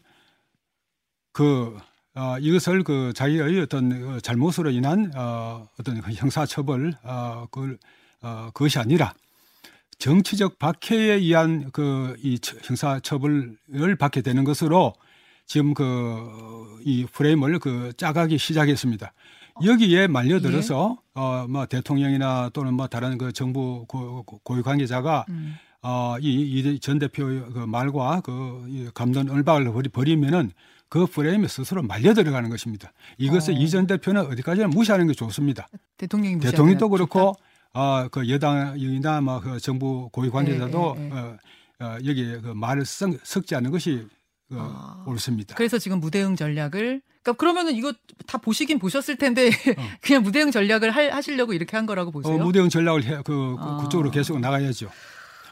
그 1.31 1.77
어, 2.15 2.37
이것을 2.37 2.83
그 2.83 3.13
자기의 3.15 3.61
어떤 3.61 4.15
어, 4.15 4.19
잘못으로 4.19 4.71
인한 4.71 5.09
어, 5.15 5.69
어떤 5.79 6.01
그 6.01 6.11
형사 6.11 6.45
처벌 6.45 6.93
어, 7.03 7.47
그 7.49 7.77
어, 8.21 8.49
그것이 8.53 8.77
아니라 8.77 9.13
정치적 10.01 10.60
박해에 10.60 11.13
의한 11.13 11.72
그 11.72 12.15
이 12.24 12.38
형사 12.63 13.00
처벌을 13.00 13.96
받게 13.98 14.22
되는 14.22 14.43
것으로 14.43 14.93
지금 15.46 15.74
그 15.74 16.62
이 16.86 17.05
프레임을 17.12 17.60
그 17.60 17.93
짜가기 17.98 18.38
시작했습니다. 18.38 19.13
여기에 19.63 20.08
말려들어서 20.08 20.98
어뭐 21.13 21.65
대통령이나 21.67 22.50
또는 22.53 22.74
뭐 22.74 22.88
다른 22.88 23.17
그 23.17 23.31
정부 23.31 23.86
고, 23.88 24.24
고위 24.43 24.62
관계자가 24.62 25.25
음. 25.29 25.55
어, 25.84 26.15
이, 26.20 26.74
이전 26.75 27.00
대표의 27.00 27.43
그 27.53 27.60
말과 27.60 28.22
그이 28.22 28.89
감론 28.93 29.43
버리, 29.43 29.89
버리면은 29.89 30.51
그 30.89 31.05
프레임에 31.05 31.48
스스로 31.48 31.81
말려 31.81 32.13
들어가는 32.13 32.50
것입니다. 32.50 32.91
이것을 33.17 33.53
어. 33.53 33.58
이전 33.58 33.88
대표는 33.88 34.25
어디까지나 34.27 34.67
무시하는 34.67 35.08
게 35.08 35.13
좋습니다. 35.13 35.67
대통령이 35.98 36.39
대통령도 36.39 36.89
게 36.89 36.91
그렇고, 36.91 37.36
어, 37.73 38.07
그 38.09 38.29
여당이나 38.29 39.21
뭐그 39.21 39.59
정부 39.59 40.09
고위 40.11 40.29
관계자도 40.29 40.95
예, 40.97 41.01
예, 41.01 41.05
예. 41.07 41.11
어, 41.13 41.37
어, 41.79 41.97
여기에 42.05 42.41
그 42.41 42.47
말을 42.49 42.85
썩, 42.85 43.13
섞지 43.23 43.55
않는 43.55 43.71
것이 43.71 44.05
어, 44.51 44.57
아. 44.57 45.03
옳습니다. 45.07 45.55
그래서 45.55 45.77
지금 45.79 45.99
무대응 45.99 46.35
전략을 46.35 47.01
그러니까 47.23 47.33
그러면은 47.39 47.73
이거 47.75 47.93
다 48.27 48.37
보시긴 48.37 48.77
보셨을 48.79 49.15
텐데 49.15 49.47
어. 49.47 49.51
그냥 50.01 50.23
무대응 50.23 50.51
전략을 50.51 50.91
할- 50.91 51.11
하시려고 51.13 51.53
이렇게 51.53 51.77
한 51.77 51.85
거라고 51.85 52.11
보세요. 52.11 52.35
어, 52.35 52.37
무대응 52.37 52.67
전략을 52.69 53.03
해, 53.05 53.15
그, 53.23 53.23
그- 53.23 53.55
아. 53.59 53.77
그쪽으로 53.83 54.11
계속 54.11 54.39
나가야죠. 54.39 54.89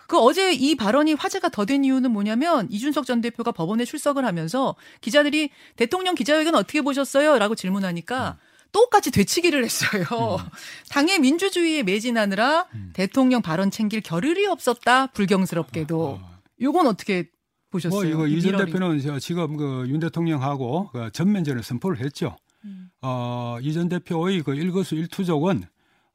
그 0.07 0.17
어제 0.17 0.51
이 0.53 0.75
발언이 0.75 1.13
화제가 1.13 1.49
더 1.49 1.65
된 1.65 1.85
이유는 1.85 2.11
뭐냐면 2.11 2.67
이준석 2.71 3.05
전 3.05 3.21
대표가 3.21 3.51
법원에 3.51 3.85
출석을 3.85 4.25
하면서 4.25 4.75
기자들이 5.01 5.51
대통령 5.75 6.15
기자회견 6.15 6.55
어떻게 6.55 6.81
보셨어요? 6.81 7.37
라고 7.37 7.53
질문하니까 7.53 8.37
똑같이 8.71 9.11
되치기를 9.11 9.63
했어요. 9.63 10.03
당의 10.89 11.19
민주주의에 11.19 11.83
매진하느라 11.83 12.67
음. 12.73 12.91
대통령 12.93 13.41
발언 13.41 13.71
챙길 13.71 14.01
겨를이 14.01 14.45
없었다. 14.47 15.07
불경스럽게도. 15.07 16.03
어. 16.21 16.39
요건 16.61 16.87
어떻게 16.87 17.29
보셨어요? 17.71 18.01
뭐 18.01 18.05
이거 18.05 18.27
이이전 18.27 18.51
미러링. 18.53 18.73
대표는 18.73 19.01
저 19.01 19.19
지금 19.19 19.55
그 19.57 19.85
윤 19.87 19.99
대통령하고 19.99 20.89
그 20.91 21.11
전면전을 21.11 21.63
선포를 21.63 21.99
했죠. 21.99 22.35
음. 22.65 22.89
어, 23.01 23.57
이전 23.61 23.89
대표의 23.89 24.43
그 24.43 24.53
일거수 24.55 24.95
일투족은 24.95 25.63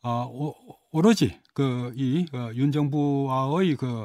어, 0.03 0.27
오, 0.31 0.55
오로지 0.93 1.39
그이 1.55 2.27
어, 2.33 2.51
윤 2.55 2.71
정부와의 2.73 3.77
그 3.77 4.05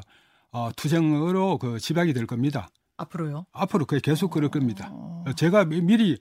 어, 0.52 0.70
투쟁으로 0.76 1.58
그 1.58 1.80
집약이 1.80 2.14
될 2.14 2.26
겁니다. 2.26 2.70
앞으로요. 2.98 3.46
앞으로 3.52 3.86
그게 3.86 4.00
계속 4.02 4.32
그럴 4.32 4.50
겁니다. 4.50 4.90
어. 4.92 5.24
어, 5.28 5.34
제가 5.34 5.66
미- 5.66 5.82
미리 5.82 6.20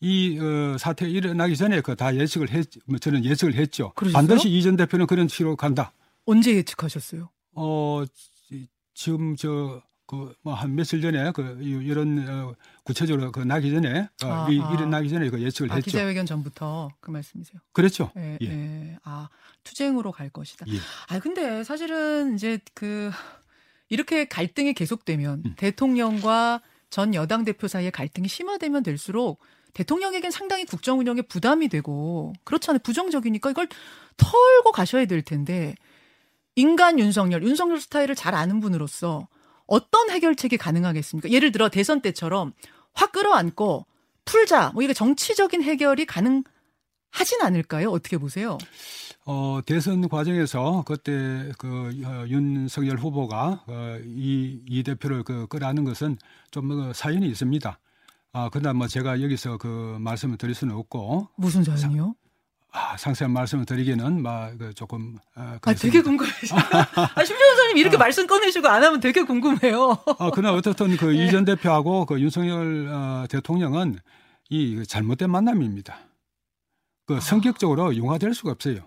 이 0.00 0.38
어, 0.38 0.78
사태 0.78 1.08
일어나기 1.08 1.56
전에 1.56 1.80
그 1.82 1.94
다 1.94 2.14
예측을 2.16 2.50
했, 2.50 2.66
뭐 2.86 2.98
저는 2.98 3.24
예측을 3.24 3.54
했죠. 3.54 3.92
그러셨어요? 3.94 4.26
반드시 4.26 4.48
이 4.48 4.62
전 4.62 4.76
대표는 4.76 5.06
그런 5.06 5.28
식으로 5.28 5.56
간다. 5.56 5.92
언제 6.24 6.54
예측하셨어요? 6.54 7.28
어, 7.54 8.04
지- 8.48 8.68
지금 8.94 9.36
저, 9.36 9.82
그, 10.06 10.34
뭐, 10.42 10.54
한 10.54 10.74
며칠 10.74 11.00
전에, 11.02 11.30
그, 11.32 11.58
이- 11.62 11.86
이런, 11.86 12.26
어, 12.28 12.54
구체적으로 12.84 13.30
그 13.30 13.40
나기 13.40 13.70
전에, 13.70 14.08
어, 14.24 14.46
이, 14.50 14.58
아하. 14.60 14.74
일어나기 14.74 15.08
전에 15.10 15.28
그 15.30 15.40
예측을 15.42 15.70
아, 15.70 15.74
했죠. 15.76 15.84
기자회견 15.90 16.26
전부터 16.26 16.90
그 17.00 17.10
말씀이세요? 17.10 17.60
그렇죠. 17.72 18.10
예, 18.16 18.38
예. 18.42 18.46
예. 18.46 18.98
아, 19.04 19.28
투쟁으로 19.64 20.12
갈 20.12 20.30
것이다. 20.30 20.66
예. 20.68 20.78
아, 21.08 21.18
근데 21.20 21.62
사실은 21.64 22.34
이제 22.34 22.58
그 22.74 23.10
이렇게 23.88 24.26
갈등이 24.26 24.72
계속되면 24.74 25.42
음. 25.46 25.54
대통령과 25.56 26.60
전 26.90 27.14
여당 27.14 27.44
대표 27.44 27.68
사이의 27.68 27.90
갈등이 27.92 28.28
심화되면 28.28 28.82
될수록 28.82 29.40
대통령에겐 29.74 30.30
상당히 30.30 30.64
국정 30.64 30.98
운영에 30.98 31.22
부담이 31.22 31.68
되고 31.68 32.32
그렇잖아요. 32.44 32.80
부정적이니까 32.82 33.50
이걸 33.50 33.68
털고 34.16 34.72
가셔야 34.72 35.06
될 35.06 35.22
텐데 35.22 35.74
인간 36.56 36.98
윤석열, 36.98 37.42
윤석열 37.42 37.80
스타일을 37.80 38.14
잘 38.14 38.34
아는 38.34 38.60
분으로서 38.60 39.28
어떤 39.66 40.10
해결책이 40.10 40.56
가능하겠습니까? 40.56 41.30
예를 41.30 41.52
들어 41.52 41.68
대선 41.68 42.00
때처럼 42.00 42.52
확 42.92 43.12
끌어안고 43.12 43.86
풀자. 44.24 44.72
뭐 44.74 44.82
이게 44.82 44.92
정치적인 44.92 45.62
해결이 45.62 46.06
가능 46.06 46.42
하진 47.10 47.40
않을까요? 47.40 47.90
어떻게 47.90 48.18
보세요? 48.18 48.58
어, 49.26 49.60
대선 49.64 50.08
과정에서 50.08 50.82
그때 50.86 51.52
그 51.58 51.92
어, 52.04 52.24
윤석열 52.28 52.98
후보가 52.98 53.64
어, 53.66 53.98
이, 54.04 54.60
이 54.66 54.82
대표를 54.82 55.22
그 55.22 55.46
끌어안는 55.46 55.84
것은 55.84 56.18
좀 56.50 56.70
어, 56.70 56.92
사연이 56.92 57.28
있습니다. 57.28 57.78
아, 58.32 58.48
그러나 58.52 58.72
뭐 58.72 58.86
제가 58.86 59.20
여기서 59.22 59.56
그 59.58 59.96
말씀을 60.00 60.36
드릴 60.38 60.54
수는 60.54 60.74
없고, 60.76 61.28
무슨 61.36 61.64
사연이요? 61.64 62.14
아, 62.72 62.96
상세한 62.96 63.32
말씀을 63.32 63.64
드리기는 63.64 64.22
막그 64.22 64.74
조금, 64.74 65.16
어, 65.34 65.58
아, 65.60 65.74
되게. 65.74 66.00
궁금해요. 66.00 66.30
아, 67.16 67.24
심지어사님 67.24 67.76
이렇게 67.76 67.96
말씀 67.96 68.28
꺼내시고 68.28 68.68
안 68.68 68.84
하면 68.84 69.00
되게 69.00 69.22
궁금해요. 69.24 69.98
아, 70.18 70.30
그러나 70.32 70.56
어떻든 70.56 70.96
그 70.96 71.06
네. 71.10 71.26
이전 71.26 71.44
대표하고 71.44 72.06
그 72.06 72.20
윤석열 72.20 72.88
어, 72.88 73.26
대통령은 73.28 73.98
이 74.50 74.84
잘못된 74.86 75.28
만남입니다. 75.30 75.98
그 77.06 77.16
아. 77.16 77.20
성격적으로 77.20 77.96
융화될 77.96 78.34
수가 78.34 78.52
없어요. 78.52 78.86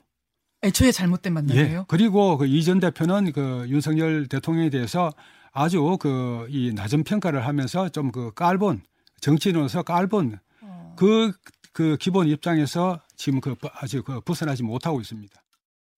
애초에 0.63 0.93
잘못된 0.93 1.33
만남이에요. 1.33 1.79
예. 1.79 1.85
그리고 1.89 2.38
그 2.38 2.45
이전 2.45 2.79
대표는 2.79 3.33
그 3.33 3.65
윤석열 3.67 4.27
대통령에 4.27 4.69
대해서 4.69 5.12
아주 5.51 5.97
그 6.00 6.47
이 6.50 6.71
낮은 6.73 7.03
평가를 7.03 7.45
하면서 7.45 7.89
좀 7.89 8.12
그 8.13 8.31
깔본 8.33 8.81
정치인으로서 9.24 9.84
깔본 9.84 10.38
어. 10.62 10.96
그, 10.98 11.32
그 11.72 11.98
기본 12.00 12.27
입장에서 12.27 13.01
지금 13.15 13.39
그 13.39 13.56
아직 13.74 14.03
그 14.03 14.20
벗어나지 14.22 14.63
못하고 14.63 15.00
있습니다. 15.00 15.42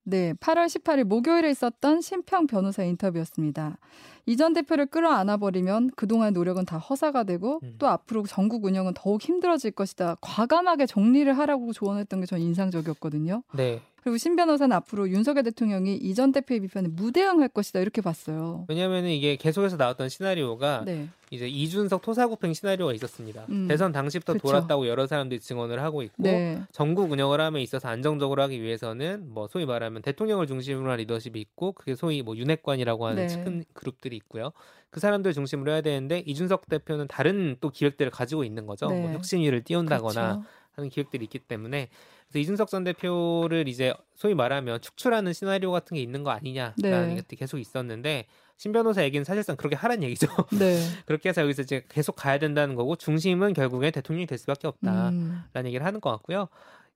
네, 0.03 0.33
8월 0.33 0.67
18일 0.67 1.05
목요일에 1.05 1.49
있었던 1.49 2.01
심평 2.01 2.45
변호사 2.45 2.83
인터뷰였습니다. 2.83 3.79
이전 4.27 4.53
대표를 4.53 4.87
끌어안아 4.87 5.37
버리면 5.37 5.91
그동안 5.95 6.33
노력은 6.33 6.65
다 6.65 6.77
허사가 6.77 7.23
되고 7.23 7.59
음. 7.63 7.75
또 7.77 7.87
앞으로 7.87 8.23
전국 8.27 8.65
운영은 8.65 8.93
더욱 8.95 9.21
힘들어질 9.21 9.71
것이다. 9.71 10.17
과감하게 10.21 10.85
정리를 10.87 11.31
하라고 11.37 11.73
조언했던 11.73 12.21
게 12.21 12.25
전 12.25 12.39
인상적이었거든요. 12.39 13.43
네. 13.53 13.81
그리고 14.01 14.17
신 14.17 14.35
변호사는 14.35 14.75
앞으로 14.75 15.09
윤석열 15.09 15.43
대통령이 15.45 15.95
이전 15.95 16.31
대표의 16.31 16.59
비판에 16.59 16.89
무대응할 16.89 17.49
것이다 17.49 17.79
이렇게 17.79 18.01
봤어요. 18.01 18.65
왜냐하면 18.67 19.05
이게 19.05 19.35
계속해서 19.35 19.77
나왔던 19.77 20.09
시나리오가 20.09 20.83
네. 20.85 21.07
이제 21.31 21.47
이준석 21.47 22.03
토사구팽 22.03 22.53
시나리오가 22.53 22.93
있었습니다. 22.93 23.45
음. 23.49 23.67
대선 23.67 23.91
당시부터 23.91 24.33
그쵸. 24.33 24.47
돌았다고 24.47 24.87
여러 24.87 25.07
사람들이 25.07 25.39
증언을 25.39 25.81
하고 25.81 26.03
있고 26.03 26.21
네. 26.21 26.61
전국 26.71 27.11
운영을 27.11 27.41
함에 27.41 27.63
있어서 27.63 27.87
안정적으로 27.87 28.43
하기 28.43 28.61
위해서는 28.61 29.25
뭐 29.33 29.47
소위 29.47 29.65
말하면 29.65 30.03
대통령을 30.03 30.45
중심으로 30.45 30.87
한 30.91 30.97
리더십이 30.97 31.41
있고 31.41 31.71
그게 31.71 31.95
소위 31.95 32.21
뭐 32.21 32.37
윤핵관이라고 32.37 33.07
하는 33.07 33.25
네. 33.27 33.43
큰 33.43 33.63
그룹들이 33.73 34.14
있고요. 34.15 34.51
그 34.89 34.99
사람들 34.99 35.33
중심으로 35.33 35.71
해야 35.71 35.81
되는데 35.81 36.19
이준석 36.19 36.69
대표는 36.69 37.07
다른 37.07 37.57
또 37.59 37.69
기획들을 37.69 38.11
가지고 38.11 38.43
있는 38.43 38.65
거죠. 38.65 38.87
네. 38.87 39.01
뭐 39.01 39.11
혁신위를 39.11 39.63
띄운다거나 39.63 40.13
그렇죠. 40.13 40.43
하는 40.73 40.89
기획들이 40.89 41.23
있기 41.25 41.39
때문에 41.39 41.89
그래서 42.27 42.39
이준석 42.39 42.69
전 42.69 42.83
대표를 42.83 43.67
이제 43.67 43.93
소위 44.15 44.33
말하면 44.33 44.81
축출하는 44.81 45.33
시나리오 45.33 45.71
같은 45.71 45.95
게 45.95 46.01
있는 46.01 46.23
거 46.23 46.31
아니냐라는 46.31 47.09
네. 47.09 47.15
것들이 47.15 47.37
계속 47.37 47.59
있었는데 47.59 48.25
신 48.57 48.71
변호사 48.71 49.03
얘기는 49.03 49.23
사실상 49.23 49.57
그렇게 49.57 49.75
하란 49.75 50.01
얘기죠. 50.01 50.27
네. 50.57 50.79
그렇게 51.05 51.29
해서 51.29 51.41
여기서 51.41 51.63
이제 51.63 51.83
계속 51.89 52.15
가야 52.15 52.39
된다는 52.39 52.75
거고 52.75 52.95
중심은 52.95 53.53
결국엔 53.53 53.91
대통령이 53.91 54.27
될 54.27 54.37
수밖에 54.37 54.67
없다라는 54.67 55.13
음. 55.13 55.65
얘기를 55.65 55.85
하는 55.85 55.99
것 55.99 56.09
같고요. 56.11 56.47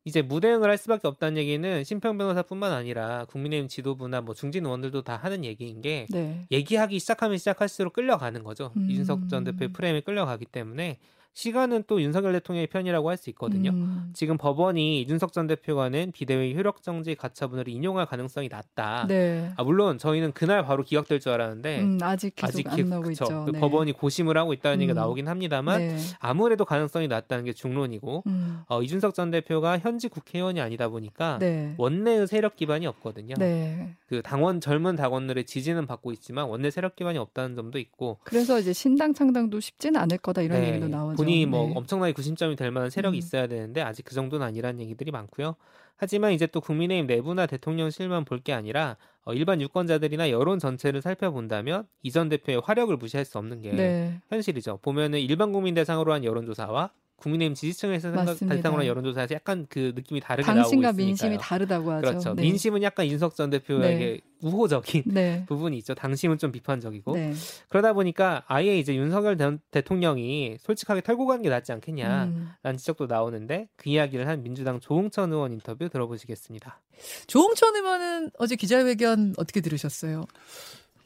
이제 0.06 0.22
무대응을 0.22 0.70
할 0.70 0.78
수밖에 0.78 1.08
없다는 1.08 1.38
얘기는 1.38 1.84
심평 1.84 2.18
변호사뿐만 2.18 2.72
아니라 2.72 3.26
국민의힘 3.26 3.68
지도부나 3.68 4.22
뭐 4.22 4.34
중진 4.34 4.66
의원들도 4.66 5.04
다 5.04 5.18
하는 5.18 5.44
얘기인 5.44 5.82
게 5.82 6.08
네. 6.10 6.48
얘기하기 6.52 6.98
시작하면 7.00 7.38
시작할수록 7.38 7.94
끌려가는 7.94 8.44
거죠. 8.44 8.72
음. 8.78 8.90
이준석 8.90 9.30
전 9.30 9.44
대표의 9.44 9.74
프레임에 9.74 10.02
끌려가기 10.02 10.46
때문에 10.46 11.00
시간은 11.34 11.84
또 11.88 12.02
윤석열 12.02 12.34
대통령의 12.34 12.68
편이라고 12.68 13.10
할 13.10 13.20
수 13.20 13.30
있거든요. 13.32 13.72
음. 13.72 14.12
지금 14.14 14.38
법원이 14.38 15.02
이준석 15.02 15.34
전 15.34 15.46
대표가 15.48 15.90
낸 15.90 16.12
비대위 16.14 16.56
효력 16.56 16.82
정지 16.84 17.16
가처분을 17.16 17.68
인용할 17.68 18.06
가능성이 18.06 18.48
낮다. 18.50 19.06
네. 19.10 19.52
아, 19.58 19.64
물론 19.64 19.98
저희는 19.98 20.32
그날 20.32 20.64
바로 20.64 20.84
기각될 20.84 21.20
줄 21.20 21.34
알았는데 21.34 21.82
음, 21.82 22.00
아직 22.02 22.34
계속 22.36 22.48
아직 22.48 22.68
안 22.70 22.76
기- 22.78 22.84
나오고 22.86 23.08
그쵸. 23.10 23.26
있죠. 23.26 23.46
그 23.46 23.52
네. 23.52 23.60
법원이 23.60 23.92
고심을 23.92 24.38
하고 24.38 24.54
있다는 24.54 24.82
얘기가 24.82 24.94
음. 24.94 25.02
나오긴 25.02 25.28
합니다만 25.28 25.80
네. 25.80 25.98
아무래도 26.20 26.64
가능성이 26.64 27.10
낮다는 27.10 27.44
게 27.44 27.52
중론이고 27.52 28.24
음. 28.28 28.62
어, 28.70 28.82
이준석 28.82 29.14
전 29.14 29.32
대표가 29.32 29.80
현직 29.80 30.12
국회의원이 30.12 30.62
아니다 30.62 30.88
보니까 30.88 31.40
네. 31.40 31.74
원내의 31.78 32.28
세력 32.28 32.56
기반이 32.56 32.88
없거든요. 32.88 33.36
네. 33.38 33.96
그 34.08 34.22
당원 34.22 34.62
젊은 34.62 34.96
당원들의 34.96 35.46
지지는 35.46 35.88
받고 35.88 36.14
있지만 36.14 36.48
원내 36.48 36.72
세력 36.72 36.96
기반이 36.96 37.18
없다는 37.18 37.56
점도 37.56 37.80
있고 37.80 38.18
그래서 38.24 38.60
이제 38.60 38.72
신당 38.72 39.14
창당도 39.14 39.60
쉽지는 39.60 40.00
않을 40.00 40.20
거다 40.20 40.42
이런 40.42 40.62
네, 40.62 40.70
얘기도 40.70 40.88
나오죠. 40.88 41.19
본인이 41.26 41.46
뭐 41.46 41.68
네. 41.68 41.74
엄청나게 41.76 42.14
구심점이 42.14 42.56
될 42.56 42.72
만한 42.72 42.90
세력이 42.90 43.18
음. 43.18 43.20
있어야 43.20 43.48
되는데 43.48 43.82
아직 43.82 44.04
그 44.04 44.14
정도는 44.16 44.46
아니라는 44.46 44.80
얘기들이 44.82 45.12
많고요. 45.12 45.56
하지만 45.98 46.32
이제 46.32 46.48
또 46.48 46.62
국민의힘 46.62 47.08
내부나 47.08 47.46
대통령실만 47.46 48.26
볼 48.26 48.40
게 48.44 48.54
아니라 48.54 48.96
어, 49.26 49.34
일반 49.34 49.60
유권자들이나 49.62 50.30
여론 50.32 50.58
전체를 50.60 51.02
살펴본다면 51.02 51.88
이 52.04 52.12
전 52.12 52.30
대표의 52.30 52.62
화력을 52.64 52.96
무시할 52.98 53.26
수 53.26 53.38
없는 53.38 53.62
게 53.62 53.72
네. 53.74 54.20
현실이죠. 54.30 54.80
보면은 54.82 55.20
일반 55.20 55.52
국민 55.52 55.74
대상으로 55.76 56.14
한 56.14 56.24
여론조사와 56.24 56.92
국민의힘 57.20 57.54
지지층에서 57.54 58.12
생각- 58.36 58.74
한 58.80 58.86
여론조사에서 58.86 59.36
약간 59.36 59.66
그 59.70 59.92
느낌이 59.96 60.20
다르게 60.22 60.46
나오고 60.48 60.62
당신과 60.64 60.90
있으니까요. 60.90 61.06
민심이 61.08 61.38
다르다고 61.38 61.92
하죠. 61.92 62.02
그렇죠. 62.08 62.34
네. 62.34 62.42
민심은 62.44 62.82
약간 62.82 63.06
윤석 63.08 63.36
전 63.36 63.50
대표에게 63.50 64.22
우호적인 64.42 65.04
네. 65.08 65.44
부분이 65.50 65.78
있죠. 65.80 65.94
당심은 65.96 66.38
좀 66.38 66.52
비판적이고 66.54 67.14
네. 67.16 67.34
그러다 67.68 67.92
보니까 67.94 68.44
아예 68.48 68.78
이제 68.80 68.96
윤석열 68.96 69.36
대- 69.36 69.58
대통령이 69.72 70.58
솔직하게 70.62 71.02
털고 71.02 71.26
가는 71.26 71.42
게 71.42 71.50
낫지 71.50 71.72
않겠냐라는 71.74 72.34
음. 72.66 72.78
지적도 72.78 73.08
나오는데 73.08 73.68
그 73.76 73.90
이야기를 73.90 74.28
한 74.28 74.42
민주당 74.44 74.80
조홍천 74.80 75.34
의원 75.34 75.52
인터뷰 75.52 75.90
들어보시겠습니다. 75.90 76.82
조홍천 77.28 77.76
의원은 77.76 78.32
어제 78.40 78.56
기자회견 78.56 79.34
어떻게 79.38 79.60
들으셨어요? 79.62 80.24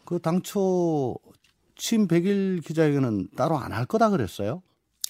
그 0.05 0.19
당초 0.19 1.15
취임 1.75 2.07
100일 2.07 2.63
기자회견은 2.63 3.29
따로 3.35 3.57
안 3.57 3.71
할 3.73 3.85
거다 3.85 4.11
그랬어요. 4.11 4.61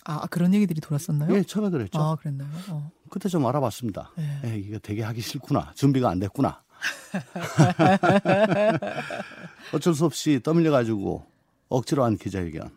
아 0.06 0.28
그런 0.28 0.54
얘기들이 0.54 0.82
돌았었나요? 0.82 1.34
예, 1.36 1.44
처음에 1.44 1.70
그랬죠. 1.70 2.00
아 2.00 2.16
그랬나요? 2.16 2.50
어. 2.70 2.92
그때 3.10 3.30
좀 3.30 3.46
알아봤습니다. 3.46 4.12
네. 4.18 4.42
예, 4.46 4.58
이거 4.58 4.80
되게 4.80 5.04
하기 5.04 5.22
싫구나. 5.22 5.74
준비가 5.76 6.10
안 6.10 6.20
됐구나. 6.20 6.64
어쩔 9.74 9.94
수 9.94 10.06
없이 10.06 10.40
떠밀려 10.44 10.72
가지고 10.72 11.26
억지로 11.70 12.04
한 12.04 12.18
기자회견. 12.18 12.70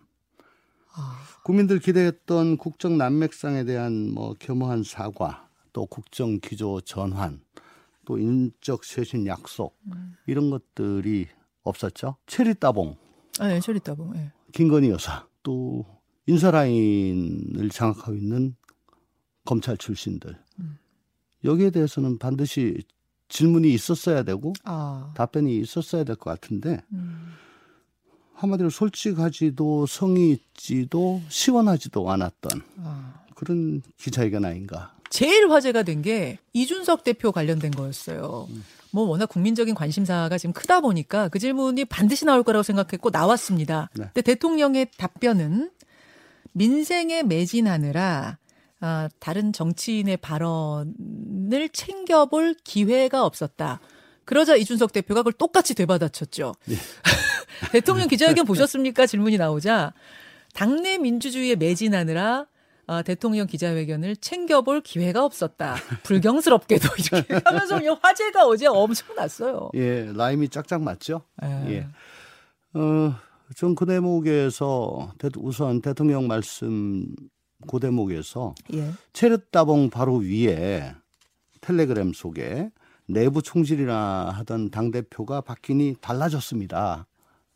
아. 0.94 1.18
국민들 1.42 1.78
기대했던 1.78 2.56
국정 2.56 2.98
난맥상에 2.98 3.64
대한 3.64 4.12
뭐 4.12 4.34
겸허한 4.38 4.82
사과, 4.82 5.48
또 5.72 5.86
국정 5.86 6.40
기조 6.40 6.80
전환, 6.80 7.40
또 8.04 8.18
인적 8.18 8.84
쇄신 8.84 9.26
약속 9.26 9.78
이런 10.26 10.50
것들이 10.50 11.28
없었죠. 11.62 12.16
체리 12.26 12.54
따봉, 12.54 12.96
아, 13.38 13.48
네, 13.48 13.60
처리 13.60 13.80
따봉. 13.80 14.16
예. 14.16 14.32
김건희 14.52 14.90
여사, 14.90 15.26
또 15.42 15.84
인사라인을 16.26 17.70
장악하고 17.70 18.14
있는 18.14 18.56
검찰 19.44 19.76
출신들. 19.76 20.36
여기에 21.44 21.70
대해서는 21.70 22.18
반드시 22.18 22.82
질문이 23.28 23.72
있었어야 23.72 24.22
되고 24.24 24.52
아. 24.64 25.12
답변이 25.16 25.58
있었어야 25.58 26.04
될 26.04 26.16
것 26.16 26.30
같은데 26.30 26.82
음. 26.92 27.32
한마디로 28.34 28.70
솔직하지도 28.70 29.86
성의 29.86 30.32
있지도 30.32 31.22
시원하지도 31.28 32.10
않았던 32.10 32.62
아. 32.78 33.14
그런 33.34 33.82
기자회견 33.98 34.44
아닌가. 34.44 34.94
제일 35.10 35.50
화제가 35.50 35.82
된 35.84 36.02
게 36.02 36.38
이준석 36.52 37.04
대표 37.04 37.30
관련된 37.32 37.70
거였어요. 37.70 38.48
뭐 38.90 39.04
워낙 39.04 39.26
국민적인 39.26 39.74
관심사가 39.74 40.36
지금 40.38 40.52
크다 40.52 40.80
보니까 40.80 41.28
그 41.28 41.38
질문이 41.38 41.84
반드시 41.84 42.24
나올 42.24 42.42
거라고 42.42 42.62
생각했고 42.62 43.10
나왔습니다. 43.10 43.88
네. 43.94 44.04
근데 44.06 44.22
대통령의 44.22 44.88
답변은 44.96 45.70
민생에 46.56 47.22
매진하느라 47.22 48.38
아, 48.80 49.08
다른 49.20 49.52
정치인의 49.52 50.16
발언을 50.18 51.68
챙겨볼 51.72 52.56
기회가 52.64 53.24
없었다. 53.24 53.80
그러자 54.24 54.56
이준석 54.56 54.92
대표가 54.92 55.20
그걸 55.20 55.32
똑같이 55.34 55.74
되받아쳤죠. 55.74 56.54
대통령 57.72 58.08
기자회견 58.08 58.44
보셨습니까? 58.46 59.06
질문이 59.06 59.36
나오자 59.36 59.92
당내 60.54 60.98
민주주의에 60.98 61.56
매진하느라 61.56 62.46
아, 62.86 63.02
대통령 63.02 63.46
기자회견을 63.46 64.16
챙겨볼 64.16 64.80
기회가 64.80 65.24
없었다. 65.24 65.76
불경스럽게도 66.04 66.88
이렇게 67.12 67.40
하면서 67.44 67.78
화제가 68.00 68.46
어제 68.46 68.66
엄청 68.66 69.14
났어요. 69.14 69.70
예, 69.74 70.10
라임이 70.14 70.48
짝짝 70.48 70.82
맞죠? 70.82 71.22
예. 71.42 71.70
예. 71.70 71.86
어, 72.74 73.14
전 73.54 73.74
그 73.74 73.86
대목에서 73.86 75.12
대- 75.18 75.28
우선 75.38 75.80
대통령 75.80 76.26
말씀 76.26 77.06
그 77.68 77.78
대목에서 77.78 78.54
예. 78.74 78.90
체르따봉 79.12 79.90
바로 79.90 80.16
위에 80.16 80.94
텔레그램 81.60 82.12
속에 82.12 82.70
내부 83.06 83.40
총질이나 83.42 84.30
하던 84.30 84.70
당 84.70 84.90
대표가 84.90 85.40
바뀌니 85.40 85.96
달라졌습니다. 86.00 87.06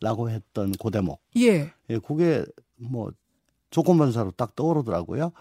라고 0.02 0.30
했던 0.30 0.72
그 0.82 0.90
대목. 0.90 1.20
예. 1.36 1.72
예, 1.90 1.98
그게 1.98 2.44
뭐 2.76 3.10
조건반사로 3.70 4.30
딱 4.32 4.56
떠오르더라고요. 4.56 5.32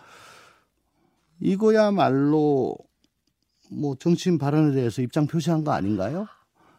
이거야말로 1.39 2.75
뭐 3.71 3.95
정치인 3.95 4.38
발언에 4.38 4.73
대해서 4.73 5.01
입장 5.01 5.27
표시한 5.27 5.63
거 5.63 5.71
아닌가요? 5.71 6.27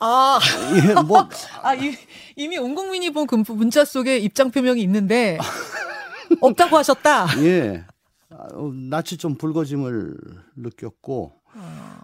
아, 0.00 0.38
예, 0.76 0.94
뭐 1.02 1.28
아 1.62 1.74
이, 1.74 1.94
이미 2.36 2.58
온 2.58 2.74
국민이 2.74 3.10
본 3.10 3.26
그 3.26 3.36
문자 3.52 3.84
속에 3.84 4.18
입장 4.18 4.50
표명이 4.50 4.82
있는데 4.82 5.38
없다고 6.40 6.76
하셨다. 6.76 7.26
예. 7.44 7.84
아, 8.30 8.46
어, 8.54 8.70
낯이 8.72 9.18
좀 9.18 9.34
붉어짐을 9.36 10.16
느꼈고 10.56 11.32
아. 11.54 12.00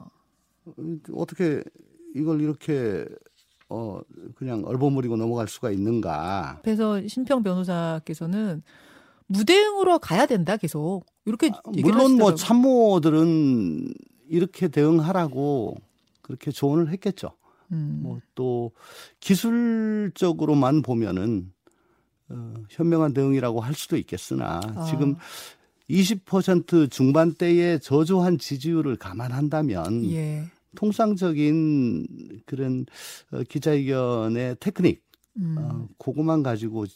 어, 0.67 0.73
어떻게 1.15 1.63
이걸 2.15 2.41
이렇게 2.43 3.07
어 3.69 4.01
그냥 4.37 4.63
얼버무리고 4.65 5.17
넘어갈 5.17 5.49
수가 5.49 5.71
있는가? 5.71 6.61
그래서 6.63 7.07
신평 7.09 7.43
변호사께서는 7.43 8.63
무대응으로 9.27 9.99
가야 9.99 10.27
된다 10.27 10.57
계속 10.57 11.05
이렇게 11.25 11.51
얘기를 11.75 11.93
물론 11.93 12.17
뭐 12.17 12.31
하시더라고요. 12.33 12.37
참모들은 12.37 13.95
이렇게 14.29 14.69
대응하라고 14.69 15.77
그렇게 16.23 16.51
조언을 16.51 16.91
했겠죠. 16.93 17.33
음. 17.73 18.01
뭐또 18.03 18.73
기술적으로만 19.21 20.83
보면은 20.83 21.53
어, 22.29 22.55
현명한 22.71 23.13
대응이라고 23.13 23.61
할 23.61 23.75
수도 23.75 23.97
있겠으나 23.97 24.61
아. 24.75 24.85
지금 24.85 25.17
20% 25.89 26.91
중반대의 26.91 27.81
저조한 27.81 28.39
지지율을 28.39 28.97
감안한다면 28.97 30.05
예. 30.11 30.45
통상적인 30.75 32.43
그런 32.47 32.87
어, 33.31 33.43
기자회견의 33.49 34.57
테크닉 34.61 35.03
음. 35.39 35.57
어, 35.59 35.89
그거만 35.99 36.43
가지고 36.43 36.87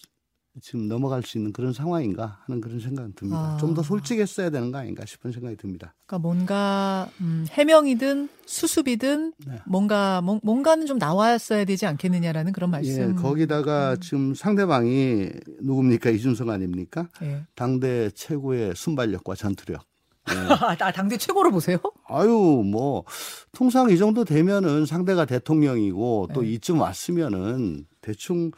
지금 0.61 0.89
넘어갈 0.89 1.23
수 1.23 1.39
있는 1.39 1.53
그런 1.53 1.73
상황인가 1.73 2.41
하는 2.45 2.61
그런 2.61 2.81
생각이 2.81 3.13
듭니다. 3.15 3.55
아. 3.55 3.57
좀더 3.59 3.83
솔직했어야 3.83 4.51
되는 4.51 4.73
거 4.73 4.79
아닌가 4.79 5.05
싶은 5.07 5.31
생각이 5.31 5.57
듭니다. 5.57 5.95
그러니까 6.07 6.19
뭔가 6.27 7.09
음, 7.21 7.47
해명이든 7.51 8.29
수습이든 8.47 9.33
네. 9.47 9.61
뭔가 9.65 10.21
뭔- 10.23 10.41
뭔가는 10.43 10.87
좀 10.87 10.99
나왔어야 10.99 11.65
되지 11.65 11.87
않겠느냐라는 11.87 12.53
그런 12.53 12.71
말씀. 12.71 13.11
예, 13.11 13.15
거기다가 13.15 13.97
지금 14.01 14.35
상대방이 14.35 15.31
누굽니까 15.63 16.11
이준석 16.11 16.49
아닙니까? 16.49 17.09
예. 17.23 17.45
당대 17.55 18.11
최고의 18.11 18.75
순발력과 18.75 19.37
전투력. 19.37 19.83
예. 20.31 20.35
아, 20.83 20.93
당대 20.93 21.17
최고로 21.17 21.53
보세요? 21.53 21.79
아유, 22.09 22.29
뭐, 22.67 23.05
통상 23.53 23.89
이 23.91 23.97
정도 23.97 24.25
되면은 24.25 24.85
상대가 24.85 25.25
대통령이고 25.25 26.29
또 26.35 26.43
네. 26.43 26.49
이쯤 26.51 26.81
왔으면은 26.81 27.87
대충 28.01 28.51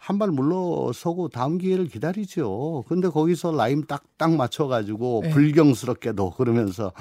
한 0.00 0.18
발 0.18 0.30
물러서고 0.30 1.28
다음 1.28 1.58
기회를 1.58 1.86
기다리죠. 1.86 2.84
근데 2.88 3.08
거기서 3.08 3.52
라임 3.52 3.84
딱딱 3.84 4.32
맞춰가지고 4.34 5.20
네. 5.24 5.30
불경스럽게도 5.30 6.30
그러면서 6.32 6.92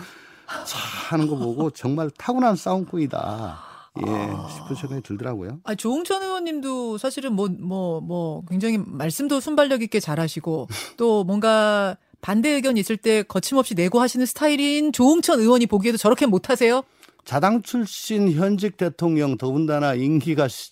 차 0.66 0.78
하는 1.10 1.28
거 1.28 1.36
보고 1.38 1.70
정말 1.72 2.10
타고난 2.18 2.56
싸움꾼이다. 2.56 3.60
예, 4.02 4.12
싶은 4.54 4.76
생각이 4.76 5.02
들더라고요. 5.02 5.60
아, 5.64 5.76
조홍천 5.76 6.22
의원님도 6.22 6.98
사실은 7.00 7.34
뭐, 7.34 7.48
뭐, 7.50 8.00
뭐, 8.02 8.44
굉장히 8.48 8.78
말씀도 8.78 9.40
순발력 9.40 9.82
있게 9.82 10.00
잘하시고, 10.00 10.68
또 10.96 11.24
뭔가 11.24 11.98
반대 12.22 12.50
의견 12.50 12.78
있을 12.78 12.98
때 12.98 13.24
거침없이 13.24 13.74
내고 13.76 14.00
하시는 14.00 14.26
스타일인 14.26 14.92
조홍천 14.94 15.40
의원이 15.40 15.66
보기에도 15.66 15.98
저렇게 15.98 16.28
못하세요? 16.28 16.84
자당 17.26 17.62
출신 17.64 18.32
현직 18.32 18.78
대통령 18.78 19.38
더군다나 19.38 19.96
임기가 19.96 20.48
시- 20.48 20.72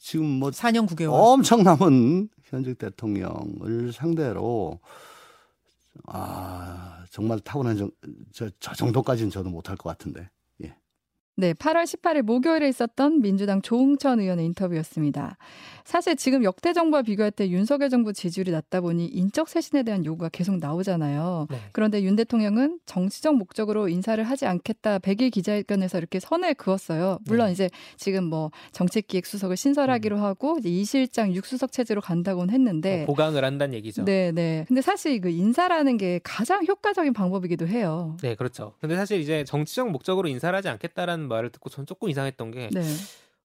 지금 0.00 0.26
뭐 0.26 0.50
4년 0.50 0.88
9개월. 0.88 1.10
엄청 1.12 1.62
남은 1.62 2.30
현직 2.44 2.78
대통령을 2.78 3.92
상대로 3.92 4.80
아 6.06 7.04
정말 7.10 7.38
타고난 7.40 7.76
정, 7.76 7.90
저, 8.32 8.48
저 8.58 8.74
정도까지는 8.74 9.30
저도 9.30 9.50
못할 9.50 9.76
것 9.76 9.90
같은데 9.90 10.22
예. 10.22 10.30
네, 11.36 11.54
8월 11.54 11.84
18일 11.84 12.22
목요일에 12.22 12.68
있었던 12.68 13.22
민주당 13.22 13.62
조홍천 13.62 14.20
의원의 14.20 14.44
인터뷰였습니다. 14.46 15.38
사실 15.84 16.14
지금 16.14 16.44
역대 16.44 16.72
정부와 16.72 17.02
비교할 17.02 17.30
때 17.30 17.48
윤석열 17.48 17.88
정부 17.88 18.12
지지율이 18.12 18.50
낮다 18.50 18.80
보니 18.80 19.06
인적 19.06 19.48
쇄신에 19.48 19.82
대한 19.82 20.04
요구가 20.04 20.28
계속 20.28 20.58
나오잖아요. 20.58 21.46
네. 21.50 21.58
그런데 21.72 22.02
윤 22.02 22.14
대통령은 22.14 22.78
정치적 22.86 23.36
목적으로 23.36 23.88
인사를 23.88 24.22
하지 24.22 24.46
않겠다 24.46 24.98
100일 24.98 25.32
기자회견에서 25.32 25.98
이렇게 25.98 26.20
선을 26.20 26.54
그었어요. 26.54 27.18
물론 27.24 27.46
네. 27.46 27.52
이제 27.52 27.70
지금 27.96 28.24
뭐 28.24 28.50
정책기획 28.72 29.26
수석을 29.26 29.56
신설하기로 29.56 30.18
하고 30.18 30.58
이제 30.58 30.68
이 30.68 30.84
실장 30.84 31.32
6수석 31.32 31.72
체제로 31.72 32.00
간다고는 32.00 32.52
했는데 32.52 33.04
보강을 33.06 33.44
한다는 33.44 33.74
얘기죠. 33.74 34.04
네, 34.04 34.30
네. 34.32 34.64
근데 34.68 34.82
사실 34.82 35.20
그 35.20 35.30
인사라는 35.30 35.96
게 35.96 36.20
가장 36.22 36.64
효과적인 36.66 37.12
방법이기도 37.14 37.66
해요. 37.66 38.16
네, 38.22 38.34
그렇죠. 38.34 38.74
근데 38.80 38.94
사실 38.96 39.20
이제 39.20 39.42
정치적 39.44 39.90
목적으로 39.90 40.28
인사를 40.28 40.56
하지 40.56 40.68
않겠다라는 40.68 41.19
말을 41.28 41.50
듣고 41.50 41.70
전 41.70 41.86
조금 41.86 42.08
이상했던 42.08 42.50
게 42.50 42.68
네. 42.72 42.82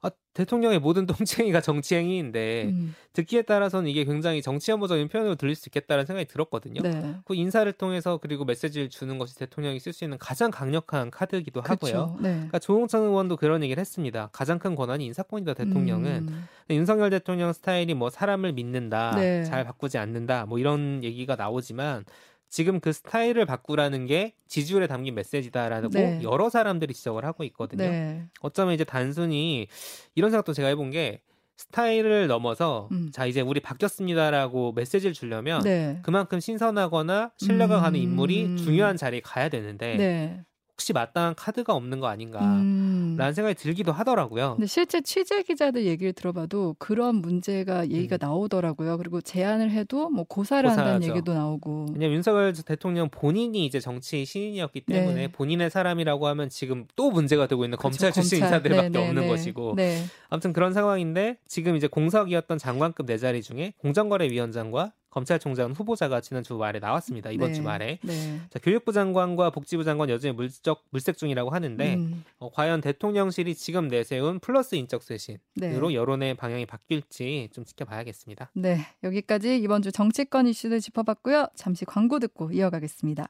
아, 0.05 0.11
대통령의 0.35 0.79
모든 0.79 1.07
동쟁이가 1.51 1.61
정치 1.61 1.95
행위인데 1.95 2.65
음, 2.65 2.93
듣기에 3.13 3.41
따라서는 3.41 3.89
이게 3.89 4.05
굉장히 4.05 4.41
정치 4.43 4.71
혐오적인 4.71 5.07
표현으로 5.07 5.35
들릴 5.35 5.55
수 5.55 5.67
있겠다는 5.69 6.05
생각이 6.05 6.27
들었거든요. 6.27 6.81
네. 6.83 7.15
그 7.25 7.33
인사를 7.33 7.71
통해서 7.73 8.17
그리고 8.17 8.45
메시지를 8.45 8.89
주는 8.89 9.17
것이 9.17 9.35
대통령이 9.35 9.79
쓸 9.79 9.93
수 9.93 10.03
있는 10.03 10.19
가장 10.19 10.51
강력한 10.51 11.09
카드이기도 11.09 11.61
하고요. 11.61 12.17
네. 12.21 12.33
그러니까 12.33 12.59
조홍천 12.59 13.01
의원도 13.01 13.38
그런 13.38 13.63
얘기를 13.63 13.81
했습니다. 13.81 14.29
가장 14.31 14.59
큰 14.59 14.75
권한이 14.75 15.05
인사권이다 15.05 15.55
대통령은. 15.55 16.27
음, 16.29 16.47
윤석열 16.69 17.09
대통령 17.09 17.53
스타일이 17.53 17.93
뭐 17.93 18.09
사람을 18.09 18.53
믿는다, 18.53 19.15
네. 19.15 19.43
잘 19.43 19.63
바꾸지 19.63 19.97
않는다, 19.97 20.45
뭐 20.45 20.59
이런 20.59 21.03
얘기가 21.03 21.35
나오지만 21.35 22.05
지금 22.49 22.79
그 22.79 22.93
스타일을 22.93 23.45
바꾸라는 23.45 24.05
게 24.05 24.34
지지율에 24.47 24.88
담긴 24.88 25.15
메시지다라고 25.15 25.89
네. 25.89 26.19
여러 26.23 26.49
사람들이 26.49 26.93
지적을 26.93 27.25
하고 27.25 27.43
있거든요. 27.45 27.84
네. 27.84 28.25
어쩌면 28.41 28.73
이제 28.73 28.84
단순히 28.84 29.67
이런 30.15 30.31
생각도 30.31 30.53
제가 30.53 30.69
해본 30.69 30.91
게 30.91 31.21
스타일을 31.58 32.27
넘어서 32.27 32.89
음. 32.91 33.10
자 33.13 33.25
이제 33.25 33.41
우리 33.41 33.60
바뀌었습니다라고 33.60 34.73
메시지를 34.73 35.13
주려면 35.13 35.62
네. 35.63 35.99
그만큼 36.03 36.39
신선하거나 36.39 37.31
신뢰가 37.38 37.79
가는 37.79 37.99
음. 37.99 38.03
인물이 38.03 38.58
중요한 38.58 38.97
자리에 38.97 39.21
가야 39.21 39.49
되는데 39.49 39.95
네. 39.95 40.43
혹시 40.75 40.91
마땅한 40.91 41.35
카드가 41.35 41.73
없는 41.73 42.01
거 42.01 42.07
아닌가 42.07 42.41
음. 42.41 43.15
라는 43.17 43.33
생각이 43.33 43.55
들기도 43.55 43.93
하더라고요. 43.93 44.55
근데 44.55 44.67
실제 44.67 44.99
취재 44.99 45.41
기자들 45.41 45.85
얘기를 45.85 46.11
들어봐도 46.11 46.75
그런 46.79 47.15
문제가 47.15 47.88
얘기가 47.89 48.17
음. 48.17 48.19
나오더라고요. 48.19 48.97
그리고 48.97 49.21
제안을 49.21 49.71
해도 49.71 50.09
뭐 50.09 50.25
고사를 50.25 50.69
한다는 50.69 50.99
고사하죠. 50.99 51.11
얘기도 51.11 51.33
나오고. 51.33 51.85
왜냐면 51.93 52.15
윤석열 52.17 52.53
대통령 52.53 53.07
본인이 53.09 53.65
이제 53.65 53.79
정치 53.79 54.25
신인이었기 54.25 54.81
때문에 54.81 55.15
네. 55.15 55.27
본인의 55.29 55.69
사람이라고 55.69 56.27
하면 56.27 56.49
지금 56.49 56.85
또 56.97 57.09
문제가 57.09 57.47
되고 57.47 57.63
있는 57.63 57.77
검찰 57.77 58.11
그렇죠, 58.11 58.21
출신 58.21 58.41
검찰. 58.41 58.57
인사들밖에 58.57 58.89
네, 58.89 58.99
네, 58.99 59.07
없는 59.07 59.21
네. 59.23 59.27
것이고 59.29 59.73
네. 59.77 60.03
아무튼 60.29 60.51
그런 60.51 60.73
상황인데 60.73 61.38
지금 61.47 61.77
이제 61.77 61.88
공석이었던 61.88 62.57
장관급 62.57 63.05
네 63.05 63.17
자리 63.17 63.41
중에 63.41 63.73
공정거래위원장과 63.77 64.91
검찰총장 65.15 65.71
후보자가 65.71 66.19
지난 66.19 66.43
주 66.43 66.56
말에 66.56 66.80
나왔습니다. 66.80 67.32
이번 67.32 67.49
네. 67.49 67.54
주 67.56 67.62
말에 67.62 67.99
네. 68.04 68.41
자, 68.49 68.60
교육부 68.60 68.91
장관과 68.91 69.49
복지부 69.49 69.86
장관 69.86 70.10
여전히 70.10 70.36
물적 70.36 70.84
물색 70.89 71.17
중이라고 71.17 71.51
하는데 71.51 71.95
음, 71.95 72.25
어, 72.38 72.51
과연 72.51 72.82
대통령실이 72.82 73.56
지금 73.56 73.88
내세운 73.88 74.39
플러스 74.39 74.75
인적 74.75 75.04
쇄신으로 75.04 75.39
네. 75.56 75.95
여론의 75.95 76.36
방향이 76.36 76.65
바뀔지 76.65 77.49
좀 77.54 77.63
지켜봐야겠습니다. 77.63 78.51
네. 78.56 78.80
여기까지 79.04 79.58
이번 79.58 79.82
주 79.82 79.93
정치권 79.93 80.47
이슈를 80.47 80.82
짚어봤고요. 80.82 81.47
잠시 81.56 81.86
광고 81.86 82.19
듣고 82.19 82.51
이어가겠습니다. 82.51 83.30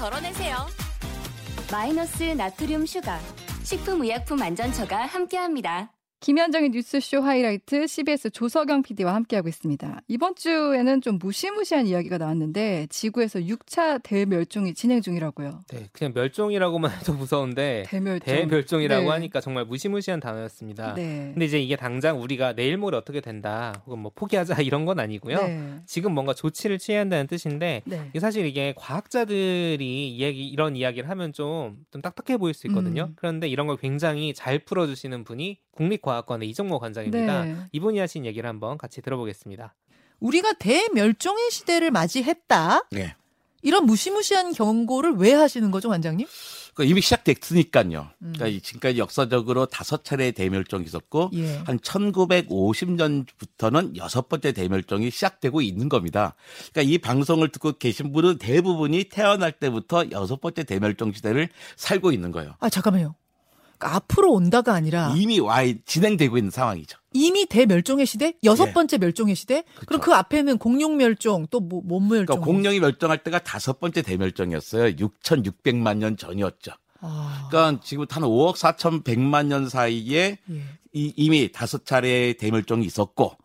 덜어내세요. 0.00 0.56
마이너스 1.70 2.22
나트륨 2.22 2.86
sugar 2.86 3.20
식품의약품 3.64 4.40
안전처가 4.40 5.04
함께합니다 5.04 5.92
김현정의 6.30 6.68
뉴스쇼 6.68 7.22
하이라이트 7.22 7.88
CBS 7.88 8.30
조석영 8.30 8.82
PD와 8.82 9.16
함께하고 9.16 9.48
있습니다. 9.48 10.02
이번 10.06 10.36
주에는 10.36 11.00
좀 11.00 11.18
무시무시한 11.18 11.88
이야기가 11.88 12.18
나왔는데 12.18 12.86
지구에서 12.88 13.40
6차 13.40 14.00
대멸종이 14.04 14.74
진행 14.74 15.00
중이라고요. 15.02 15.62
네, 15.72 15.88
그냥 15.90 16.12
멸종이라고만 16.14 16.92
해도 17.02 17.14
무서운데 17.14 17.82
대멸종. 17.88 18.32
대멸종 18.32 18.82
이라고 18.82 19.06
네. 19.06 19.08
하니까 19.08 19.40
정말 19.40 19.64
무시무시한 19.64 20.20
단어였습니다. 20.20 20.94
네. 20.94 21.30
근데 21.32 21.46
이제 21.46 21.60
이게 21.60 21.74
당장 21.74 22.22
우리가 22.22 22.52
내일 22.52 22.76
모레 22.76 22.96
어떻게 22.96 23.20
된다 23.20 23.82
혹은 23.84 23.98
뭐 23.98 24.12
포기하자 24.14 24.54
이런 24.62 24.84
건 24.84 25.00
아니고요. 25.00 25.36
네. 25.36 25.78
지금 25.84 26.14
뭔가 26.14 26.32
조치를 26.32 26.78
취해야 26.78 27.00
한다는 27.00 27.26
뜻인데 27.26 27.82
네. 27.84 28.06
이게 28.10 28.20
사실 28.20 28.46
이게 28.46 28.72
과학자들이 28.76 30.14
이야기 30.14 30.46
이런 30.46 30.76
이야기를 30.76 31.10
하면 31.10 31.32
좀, 31.32 31.78
좀 31.90 32.00
딱딱해 32.00 32.36
보일 32.36 32.54
수 32.54 32.68
있거든요. 32.68 33.06
음. 33.10 33.16
그런데 33.16 33.48
이런 33.48 33.66
걸 33.66 33.76
굉장히 33.78 34.32
잘 34.32 34.60
풀어주시는 34.60 35.24
분이 35.24 35.58
국립과학관의 35.80 36.48
이정모 36.50 36.78
관장입니다. 36.78 37.44
네. 37.44 37.56
이분이 37.72 37.98
하신 37.98 38.26
얘기를 38.26 38.46
한번 38.48 38.76
같이 38.76 39.00
들어보겠습니다. 39.00 39.74
우리가 40.20 40.52
대멸종의 40.54 41.50
시대를 41.50 41.90
맞이했다. 41.90 42.88
네. 42.92 43.14
이런 43.62 43.84
무시무시한 43.86 44.52
경고를 44.52 45.14
왜 45.14 45.32
하시는 45.32 45.70
거죠, 45.70 45.88
관장님? 45.88 46.26
그 46.74 46.84
이미 46.84 47.00
시작됐으니까요. 47.00 48.10
음. 48.22 48.32
그러니까 48.32 48.46
이 48.46 48.60
지금까지 48.60 48.98
역사적으로 48.98 49.64
다섯 49.66 50.04
차례 50.04 50.30
대멸종이 50.30 50.84
있었고 50.84 51.30
예. 51.34 51.56
한 51.66 51.78
1950년부터는 51.78 53.96
여섯 53.96 54.28
번째 54.28 54.52
대멸종이 54.52 55.10
시작되고 55.10 55.62
있는 55.62 55.88
겁니다. 55.88 56.36
그러니까 56.72 56.94
이 56.94 56.98
방송을 56.98 57.48
듣고 57.50 57.72
계신 57.72 58.12
분은 58.12 58.38
대부분이 58.38 59.06
태어날 59.10 59.50
때부터 59.52 60.10
여섯 60.10 60.40
번째 60.40 60.62
대멸종 60.64 61.12
시대를 61.12 61.48
살고 61.76 62.12
있는 62.12 62.30
거예요. 62.30 62.54
아, 62.60 62.70
잠깐만요. 62.70 63.14
그러니까 63.80 63.96
앞으로 63.96 64.32
온다가 64.32 64.74
아니라 64.74 65.14
이미 65.16 65.40
와 65.40 65.64
진행되고 65.84 66.36
있는 66.36 66.50
상황이죠. 66.50 66.98
이미 67.12 67.46
대멸종의 67.46 68.06
시대? 68.06 68.34
여섯 68.44 68.68
예. 68.68 68.72
번째 68.72 68.98
멸종의 68.98 69.34
시대? 69.34 69.64
그럼그 69.86 70.14
앞에는 70.14 70.58
공룡 70.58 70.98
멸종, 70.98 71.46
또 71.50 71.58
뭐, 71.58 71.80
뭔 71.82 72.06
멸종? 72.08 72.26
그러니까 72.26 72.44
공룡이 72.44 72.78
멸종할 72.78 73.24
때가 73.24 73.40
다섯 73.40 73.80
번째 73.80 74.02
대멸종이었어요. 74.02 74.94
6,600만 74.96 75.96
년 75.96 76.16
전이었죠. 76.16 76.72
아, 77.00 77.48
그러니까 77.50 77.82
지금 77.82 78.04
한 78.08 78.22
5억 78.22 78.56
4,100만 78.56 79.46
년 79.46 79.68
사이에 79.68 80.38
예. 80.50 80.62
이, 80.92 81.12
이미 81.16 81.50
다섯 81.50 81.86
차례의 81.86 82.34
대멸종이 82.34 82.84
있었고 82.84 83.24
어. 83.24 83.36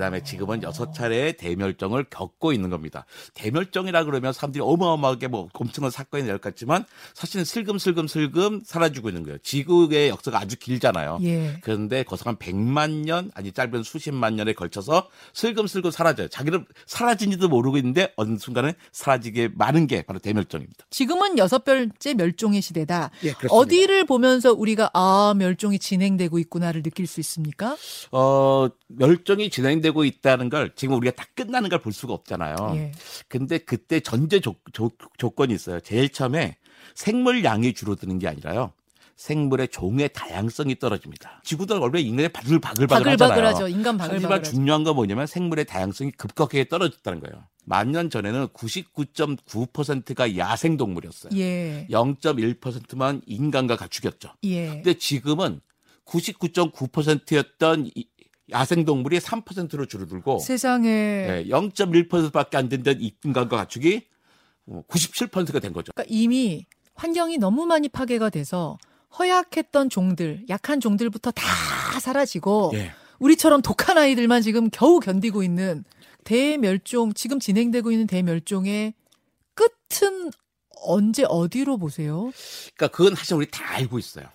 그다음에 0.00 0.22
지금은 0.22 0.62
여섯 0.62 0.94
차례의 0.94 1.36
대멸종을 1.36 2.04
겪고 2.04 2.54
있는 2.54 2.70
겁니다. 2.70 3.04
대멸종이라 3.34 4.04
그러면 4.04 4.32
사람들이 4.32 4.62
어마어마하게 4.62 5.28
뭐 5.28 5.48
엄청난 5.52 5.90
사건이 5.90 6.24
될것 6.24 6.40
같지만 6.40 6.86
사실은 7.12 7.44
슬금슬금 7.44 8.08
슬금 8.08 8.62
사라지고 8.64 9.10
있는 9.10 9.24
거예요. 9.24 9.38
지구의 9.42 10.08
역사가 10.08 10.38
아주 10.40 10.56
길잖아요. 10.58 11.18
예. 11.22 11.58
그런데 11.60 12.02
거기서 12.02 12.30
한 12.30 12.36
100만 12.36 13.04
년 13.04 13.30
아니 13.34 13.52
짧은 13.52 13.82
수십만 13.82 14.36
년에 14.36 14.54
걸쳐서 14.54 15.08
슬금슬금 15.34 15.90
사라져요. 15.90 16.28
자기는 16.28 16.64
사라진지도 16.86 17.48
모르고 17.48 17.76
있는데 17.76 18.12
어느 18.16 18.38
순간에 18.38 18.74
사라지게 18.92 19.50
많은 19.54 19.86
게 19.86 20.00
바로 20.00 20.18
대멸종입니다. 20.18 20.86
지금은 20.88 21.36
여섯 21.36 21.64
별째 21.64 22.14
멸종의 22.14 22.62
시대다. 22.62 23.10
예. 23.24 23.34
어디를 23.50 24.06
보면서 24.06 24.52
우리가 24.52 24.90
아 24.94 25.34
멸종이 25.36 25.78
진행되고 25.78 26.38
있구나를 26.38 26.82
느낄 26.82 27.06
수 27.06 27.20
있습니까? 27.20 27.76
어, 28.12 28.68
멸종이 28.88 29.50
진행되고 29.50 29.89
있다는 30.04 30.48
걸 30.48 30.72
지금 30.74 30.96
우리가 30.96 31.14
다 31.14 31.26
끝나는 31.34 31.68
걸 31.68 31.80
볼 31.80 31.92
수가 31.92 32.12
없잖아요. 32.14 32.56
예. 32.76 32.92
근데 33.28 33.58
그때 33.58 34.00
전제 34.00 34.40
조, 34.40 34.54
조, 34.72 34.90
조건이 35.18 35.54
있어요. 35.54 35.80
제일 35.80 36.08
처음에 36.10 36.56
생물 36.94 37.42
양이 37.44 37.72
줄어드는 37.72 38.18
게 38.18 38.28
아니라요. 38.28 38.72
생물의 39.16 39.68
종의 39.68 40.10
다양성이 40.14 40.78
떨어집니다. 40.78 41.42
지구도 41.44 41.78
원래 41.80 42.00
인간이 42.00 42.28
바글바글바글 42.30 43.12
하잖아요. 43.12 43.16
바글바글하죠. 43.16 43.68
인간 43.68 43.98
하지만 44.00 44.20
바글바글하죠. 44.22 44.50
중요한 44.52 44.82
건 44.84 44.94
뭐냐면 44.96 45.26
생물의 45.26 45.66
다양성이 45.66 46.10
급격하게 46.12 46.68
떨어졌다는 46.68 47.20
거예요. 47.20 47.44
만 47.66 47.92
년 47.92 48.08
전에는 48.10 48.48
99.9%가 48.48 50.36
야생 50.38 50.76
동물이었어요. 50.78 51.38
예. 51.38 51.86
0.1%만 51.90 53.20
인간과 53.26 53.76
가축이었죠. 53.76 54.30
예. 54.44 54.66
근데 54.68 54.94
지금은 54.94 55.60
99.9%였던 56.06 57.90
야생 58.50 58.84
동물이 58.84 59.18
3%로 59.18 59.86
줄어들고 59.86 60.38
세상에 60.40 60.88
네, 60.88 61.44
0.1%밖에 61.48 62.56
안 62.56 62.68
된던 62.68 62.98
인간과 63.00 63.56
가축이 63.56 64.02
97%가 64.88 65.58
된 65.58 65.72
거죠. 65.72 65.92
그러니까 65.94 66.12
이미 66.14 66.66
환경이 66.94 67.38
너무 67.38 67.66
많이 67.66 67.88
파괴가 67.88 68.30
돼서 68.30 68.78
허약했던 69.18 69.90
종들, 69.90 70.44
약한 70.48 70.80
종들부터 70.80 71.32
다 71.32 71.44
사라지고 72.00 72.72
예. 72.74 72.92
우리처럼 73.18 73.62
독한 73.62 73.98
아이들만 73.98 74.42
지금 74.42 74.70
겨우 74.70 75.00
견디고 75.00 75.42
있는 75.42 75.84
대멸종, 76.24 77.14
지금 77.14 77.40
진행되고 77.40 77.90
있는 77.90 78.06
대멸종의 78.06 78.94
끝은 79.54 80.30
언제 80.82 81.24
어디로 81.28 81.78
보세요? 81.78 82.30
그러니까 82.76 82.96
그건 82.96 83.14
사실 83.14 83.34
우리 83.34 83.50
다 83.50 83.74
알고 83.74 83.98
있어요. 83.98 84.26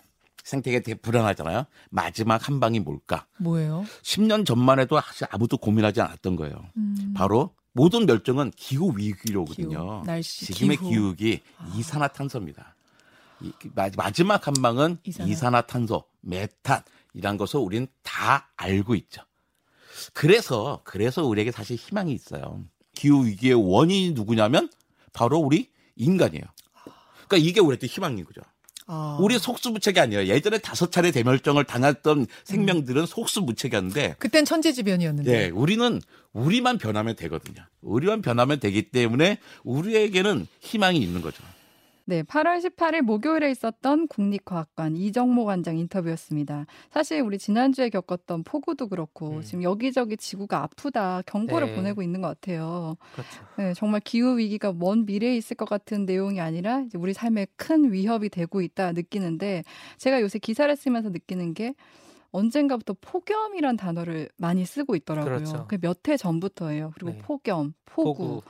생태계 0.45 0.81
되게 0.81 0.95
불안하잖아요. 0.95 1.65
마지막 1.89 2.47
한 2.47 2.59
방이 2.59 2.79
뭘까? 2.79 3.25
뭐예요? 3.39 3.83
10년 4.03 4.45
전만 4.45 4.79
해도 4.79 4.99
사실 5.01 5.27
아무도 5.31 5.57
고민하지 5.57 5.99
않았던 6.01 6.35
거예요. 6.37 6.55
음, 6.77 7.13
바로 7.17 7.53
모든 7.73 8.05
멸종은 8.05 8.51
기후 8.55 8.93
위기로거든요. 8.95 9.67
기후, 9.69 10.03
날씨, 10.05 10.45
지금의 10.45 10.77
기후. 10.77 11.13
기 11.15 11.41
이산화탄소입니다. 11.75 12.75
이- 13.41 13.51
마- 13.73 13.89
마지막 13.97 14.47
한 14.47 14.53
방은 14.53 14.99
이산화. 15.03 15.29
이산화탄소, 15.29 16.03
메탄이란 16.21 17.37
것을 17.37 17.59
우리는 17.59 17.87
다 18.03 18.49
알고 18.55 18.95
있죠. 18.95 19.23
그래서 20.13 20.81
그래서 20.83 21.25
우리에게 21.25 21.51
사실 21.51 21.75
희망이 21.75 22.13
있어요. 22.13 22.63
기후 22.93 23.25
위기의 23.25 23.55
원인이 23.55 24.11
누구냐면 24.11 24.69
바로 25.11 25.39
우리 25.39 25.69
인간이에요. 25.95 26.43
그러니까 27.27 27.37
이게 27.37 27.59
우리한테 27.59 27.87
희망인 27.87 28.23
거죠. 28.25 28.41
아, 28.87 29.17
우리 29.19 29.39
속수무책이 29.39 29.99
아니에요. 29.99 30.25
예전에 30.27 30.59
다섯 30.59 30.91
차례 30.91 31.11
대멸종을 31.11 31.63
당했던 31.63 32.27
생명들은 32.43 33.05
속수무책이었는데 33.05 34.15
그땐 34.19 34.45
천재지변이었는데 34.45 35.31
네, 35.31 35.49
우리는 35.49 36.01
우리만 36.33 36.77
변하면 36.77 37.15
되거든요. 37.15 37.63
우리만 37.81 38.21
변하면 38.21 38.59
되기 38.59 38.83
때문에 38.83 39.39
우리에게는 39.63 40.47
희망이 40.59 40.99
있는 40.99 41.21
거죠. 41.21 41.43
네, 42.07 42.21
8월 42.21 42.63
18일 42.63 43.01
목요일에 43.01 43.49
있었던 43.49 44.07
국립과학관 44.07 44.95
이정모 44.95 45.45
관장 45.45 45.77
인터뷰였습니다. 45.77 46.67
사실 46.91 47.21
우리 47.21 47.39
지난주에 47.39 47.89
겪었던 47.89 48.43
폭우도 48.43 48.89
그렇고 48.89 49.37
음. 49.37 49.41
지금 49.41 49.63
여기저기 49.63 50.15
지구가 50.15 50.61
아프다 50.61 51.23
경고를 51.25 51.69
네. 51.69 51.75
보내고 51.75 52.03
있는 52.03 52.21
것 52.21 52.27
같아요. 52.27 52.95
그렇죠. 53.13 53.43
네, 53.57 53.73
정말 53.73 54.01
기후 54.01 54.37
위기가 54.37 54.71
먼 54.71 55.05
미래에 55.07 55.35
있을 55.35 55.57
것 55.57 55.67
같은 55.67 56.05
내용이 56.05 56.39
아니라 56.39 56.83
우리 56.93 57.13
삶에 57.13 57.47
큰 57.55 57.91
위협이 57.91 58.29
되고 58.29 58.61
있다 58.61 58.91
느끼는데 58.91 59.63
제가 59.97 60.21
요새 60.21 60.37
기사를 60.37 60.73
쓰면서 60.75 61.09
느끼는 61.09 61.55
게 61.55 61.73
언젠가부터 62.29 62.95
폭염이란 63.01 63.77
단어를 63.77 64.29
많이 64.37 64.65
쓰고 64.65 64.95
있더라고요. 64.95 65.37
그렇죠. 65.37 65.67
몇해 65.81 66.17
전부터예요. 66.17 66.91
그리고 66.93 67.11
네. 67.11 67.17
폭염, 67.19 67.73
폭우. 67.85 68.13
폭우. 68.13 68.41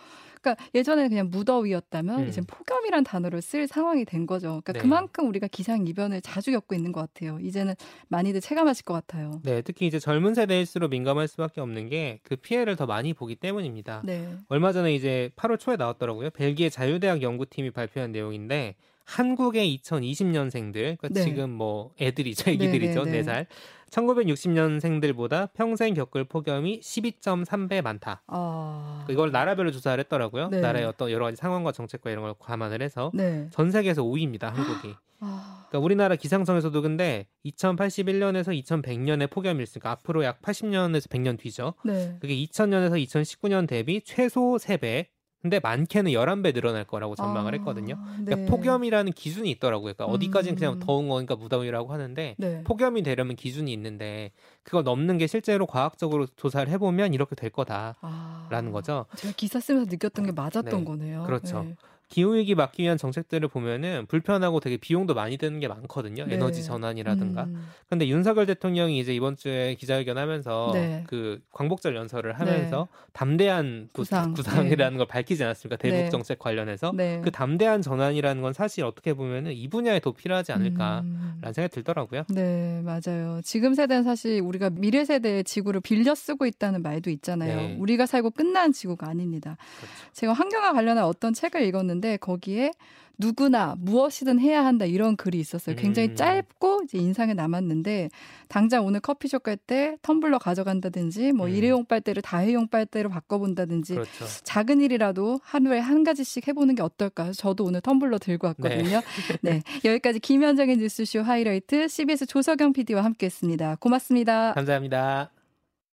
그러니까 0.46 0.64
예전에는 0.76 1.10
그냥 1.10 1.30
무더위였다면 1.32 2.20
음. 2.20 2.28
이제 2.28 2.42
폭염이란 2.42 3.04
단어를 3.04 3.42
쓸 3.42 3.68
상황이 3.68 4.06
된 4.06 4.26
거죠. 4.26 4.62
그러니까 4.64 4.74
네. 4.74 4.80
그만큼 4.80 5.28
우리가 5.28 5.48
기상 5.48 5.88
이변을 5.88 6.22
자주 6.22 6.52
겪고 6.52 6.76
있는 6.76 6.92
것 6.92 7.02
같아요. 7.02 7.40
이제는 7.40 7.74
많이들 8.08 8.42
체감하실 8.42 8.86
것 8.86 8.94
같아요. 8.94 9.42
네, 9.44 9.62
특히 9.62 9.88
이제 9.88 10.00
젊은 10.00 10.34
세대일수록 10.34 10.90
민감할 10.92 11.28
수밖에 11.28 11.62
없는 11.62 11.90
게 11.90 12.20
그 12.24 12.36
피해를 12.36 12.76
더 12.76 12.86
많이 12.86 13.14
보기 13.14 13.36
때문입니다. 13.36 14.02
네. 14.04 14.36
얼마 14.50 14.72
전에 14.72 14.94
이제 14.94 15.30
8월 15.36 15.60
초에 15.60 15.76
나왔더라고요. 15.76 16.32
벨기에 16.32 16.70
자유대학 16.70 17.22
연구팀이 17.22 17.72
발표한 17.72 18.12
내용인데 18.12 18.76
한국의 19.06 19.80
2020년생들, 19.84 20.74
그러니까 20.74 21.08
네. 21.10 21.24
지금 21.24 21.52
뭐 21.52 21.92
애들이죠, 22.02 22.46
네, 22.46 22.52
애기들이죠, 22.54 23.06
네, 23.06 23.12
네, 23.12 23.18
네. 23.18 23.24
살 23.24 23.48
1960년생들보다 23.92 25.50
평생 25.54 25.94
겪을 25.94 26.26
폭염이 26.26 26.80
12.3배 26.82 27.82
많다. 27.82 28.24
아. 28.28 29.06
이걸 29.10 29.32
나라별로 29.32 29.72
조사를 29.72 30.04
했더라고요. 30.04 30.50
네. 30.50 30.60
나라의 30.60 30.86
어떤 30.86 31.12
여러 31.12 31.26
가지 31.26 31.38
상황과 31.38 31.72
정책과 31.72 32.10
이런 32.10 32.24
걸 32.24 32.34
감안을 32.40 32.82
해서 32.82 33.12
네. 33.14 33.48
전 33.52 33.72
세계에서 33.72 34.04
5위입니다, 34.04 34.52
한국이. 34.52 34.96
아. 35.22 35.66
그러니까 35.70 35.86
우리나라 35.86 36.16
기상청에서도 36.16 36.82
근데 36.82 37.28
2081년에서 37.46 38.60
2100년에 38.64 39.30
폭염이 39.30 39.64
있으니까 39.64 39.92
앞으로 39.92 40.24
약 40.26 40.42
80년에서 40.42 41.10
100년 41.10 41.40
뒤죠. 41.40 41.74
네. 41.86 42.18
그게 42.20 42.36
2000년에서 42.36 43.02
2019년 43.06 43.68
대비 43.68 44.02
최소 44.04 44.58
3배. 44.58 45.08
근데 45.46 45.60
많게는 45.60 46.12
11배 46.12 46.54
늘어날 46.54 46.86
거라고 46.86 47.14
전망을 47.14 47.54
아, 47.54 47.58
했거든요. 47.58 47.98
네. 48.18 48.26
그러니까 48.26 48.50
폭염이라는 48.50 49.12
기준이 49.12 49.52
있더라고요. 49.52 49.94
그러니까 49.94 50.06
어디까지는 50.06 50.56
그냥 50.56 50.74
음. 50.74 50.80
더운 50.80 51.08
거니까 51.08 51.36
무더위라고 51.36 51.94
하는데 51.94 52.36
네. 52.36 52.64
폭염이 52.64 53.04
되려면 53.04 53.36
기준이 53.36 53.72
있는데 53.72 54.32
그걸 54.64 54.84
넘는 54.84 55.20
게 55.20 55.28
실제로 55.28 55.68
과학적으로 55.68 56.26
조사를 56.36 56.68
해보면 56.74 57.14
이렇게 57.14 57.36
될 57.36 57.52
거다라는 57.52 57.94
아. 58.02 58.72
거죠. 58.72 59.06
제가 59.18 59.36
기사 59.38 59.60
쓰면서 59.60 59.88
느꼈던 59.88 60.26
게 60.26 60.32
맞았던 60.32 60.80
네. 60.80 60.84
거네요. 60.84 61.24
그렇죠. 61.28 61.68
네. 62.08 62.16
기후위기 62.16 62.56
막기 62.56 62.84
위한 62.84 62.98
정책들을 62.98 63.48
보면은 63.50 64.06
불편하고 64.08 64.60
되게 64.60 64.78
비용도 64.78 65.14
많이 65.14 65.38
드는 65.38 65.60
게 65.60 65.68
많거든요. 65.68 66.26
네. 66.26 66.36
에너지 66.36 66.64
전환이라든가. 66.64 67.46
음. 67.46 67.68
근데 67.90 68.08
윤석열 68.08 68.46
대통령이 68.46 69.00
이제 69.00 69.14
이번 69.14 69.36
주에 69.36 69.76
기자회견 69.76 70.18
하면서 70.18 70.72
네. 70.74 71.04
그 71.08 71.40
광복절 71.52 71.96
연설을 71.96 72.40
하면서 72.40 72.88
담대한 73.14 73.90
구상, 73.94 74.34
구상. 74.34 74.68
이라는 74.68 74.98
걸 74.98 75.08
밝히지 75.08 75.44
않았습니까? 75.44 75.78
대북 75.78 75.96
네. 75.98 76.10
정책 76.10 76.40
관련해서 76.40 76.92
네. 76.96 77.22
그 77.24 77.32
담대한 77.32 77.82
전환이라는 77.82 78.42
건 78.42 78.54
사실 78.54 78.84
어떻게 78.84 79.14
보면은 79.14 79.52
이 79.54 79.68
분야에 79.68 80.00
더 80.00 80.12
필요하지 80.12 80.52
않을까라는 80.52 81.06
음. 81.06 81.42
생각이 81.44 81.70
들더라고요. 81.70 82.24
네, 82.30 82.82
맞아요. 82.84 83.42
지금 83.44 83.74
세대는 83.74 84.04
사실 84.04 84.42
우리가 84.42 84.70
미래 84.70 85.06
세대의 85.06 85.44
지구를 85.44 85.82
빌려 85.82 86.16
쓰고 86.16 86.46
있다는 86.46 86.82
말도 86.82 87.10
있잖아요. 87.10 87.56
네. 87.56 87.76
우리가 87.80 88.06
살고 88.06 88.32
끝난 88.32 88.72
지구가 88.72 89.08
아닙니다. 89.08 89.58
그렇죠. 89.78 89.94
제가 90.14 90.34
환경과 90.34 90.74
관련한 90.74 91.04
어떤 91.06 91.34
책을 91.34 91.62
읽었는데 91.64 91.95
거기에 92.20 92.72
누구나 93.18 93.76
무엇이든 93.78 94.40
해야 94.40 94.66
한다 94.66 94.86
이런 94.86 95.16
글이 95.16 95.40
있었어요. 95.40 95.76
굉장히 95.76 96.10
음. 96.10 96.16
짧고 96.16 96.82
이제 96.84 96.98
인상에 96.98 97.34
남았는데 97.34 98.10
당장 98.48 98.86
오늘 98.86 99.00
커피숍 99.00 99.44
갈 99.44 99.56
때 99.58 99.96
텀블러 100.02 100.38
가져간다든지 100.38 101.32
뭐 101.32 101.48
음. 101.48 101.52
일회용 101.54 101.86
빨대를 101.86 102.22
다회용 102.22 102.68
빨대로 102.68 103.10
바꿔본다든지 103.10 103.94
그렇죠. 103.94 104.26
작은 104.44 104.82
일이라도 104.82 105.40
하루에 105.44 105.80
한 105.80 106.04
가지씩 106.04 106.48
해보는 106.50 106.76
게 106.76 106.84
어떨까. 106.84 107.32
저도 107.32 107.64
오늘 107.64 107.82
텀블러 107.82 108.20
들고 108.20 108.48
왔거든요. 108.48 109.02
네. 109.42 109.62
여기까지 109.86 110.20
김현정의 110.20 110.78
뉴스쇼 110.78 111.22
하이라이트 111.22 111.88
CBS 111.88 112.26
조석영 112.26 112.74
PD와 112.74 113.04
함께했습니다. 113.04 113.78
고맙습니다. 113.78 114.54
감사합니다. 114.54 115.35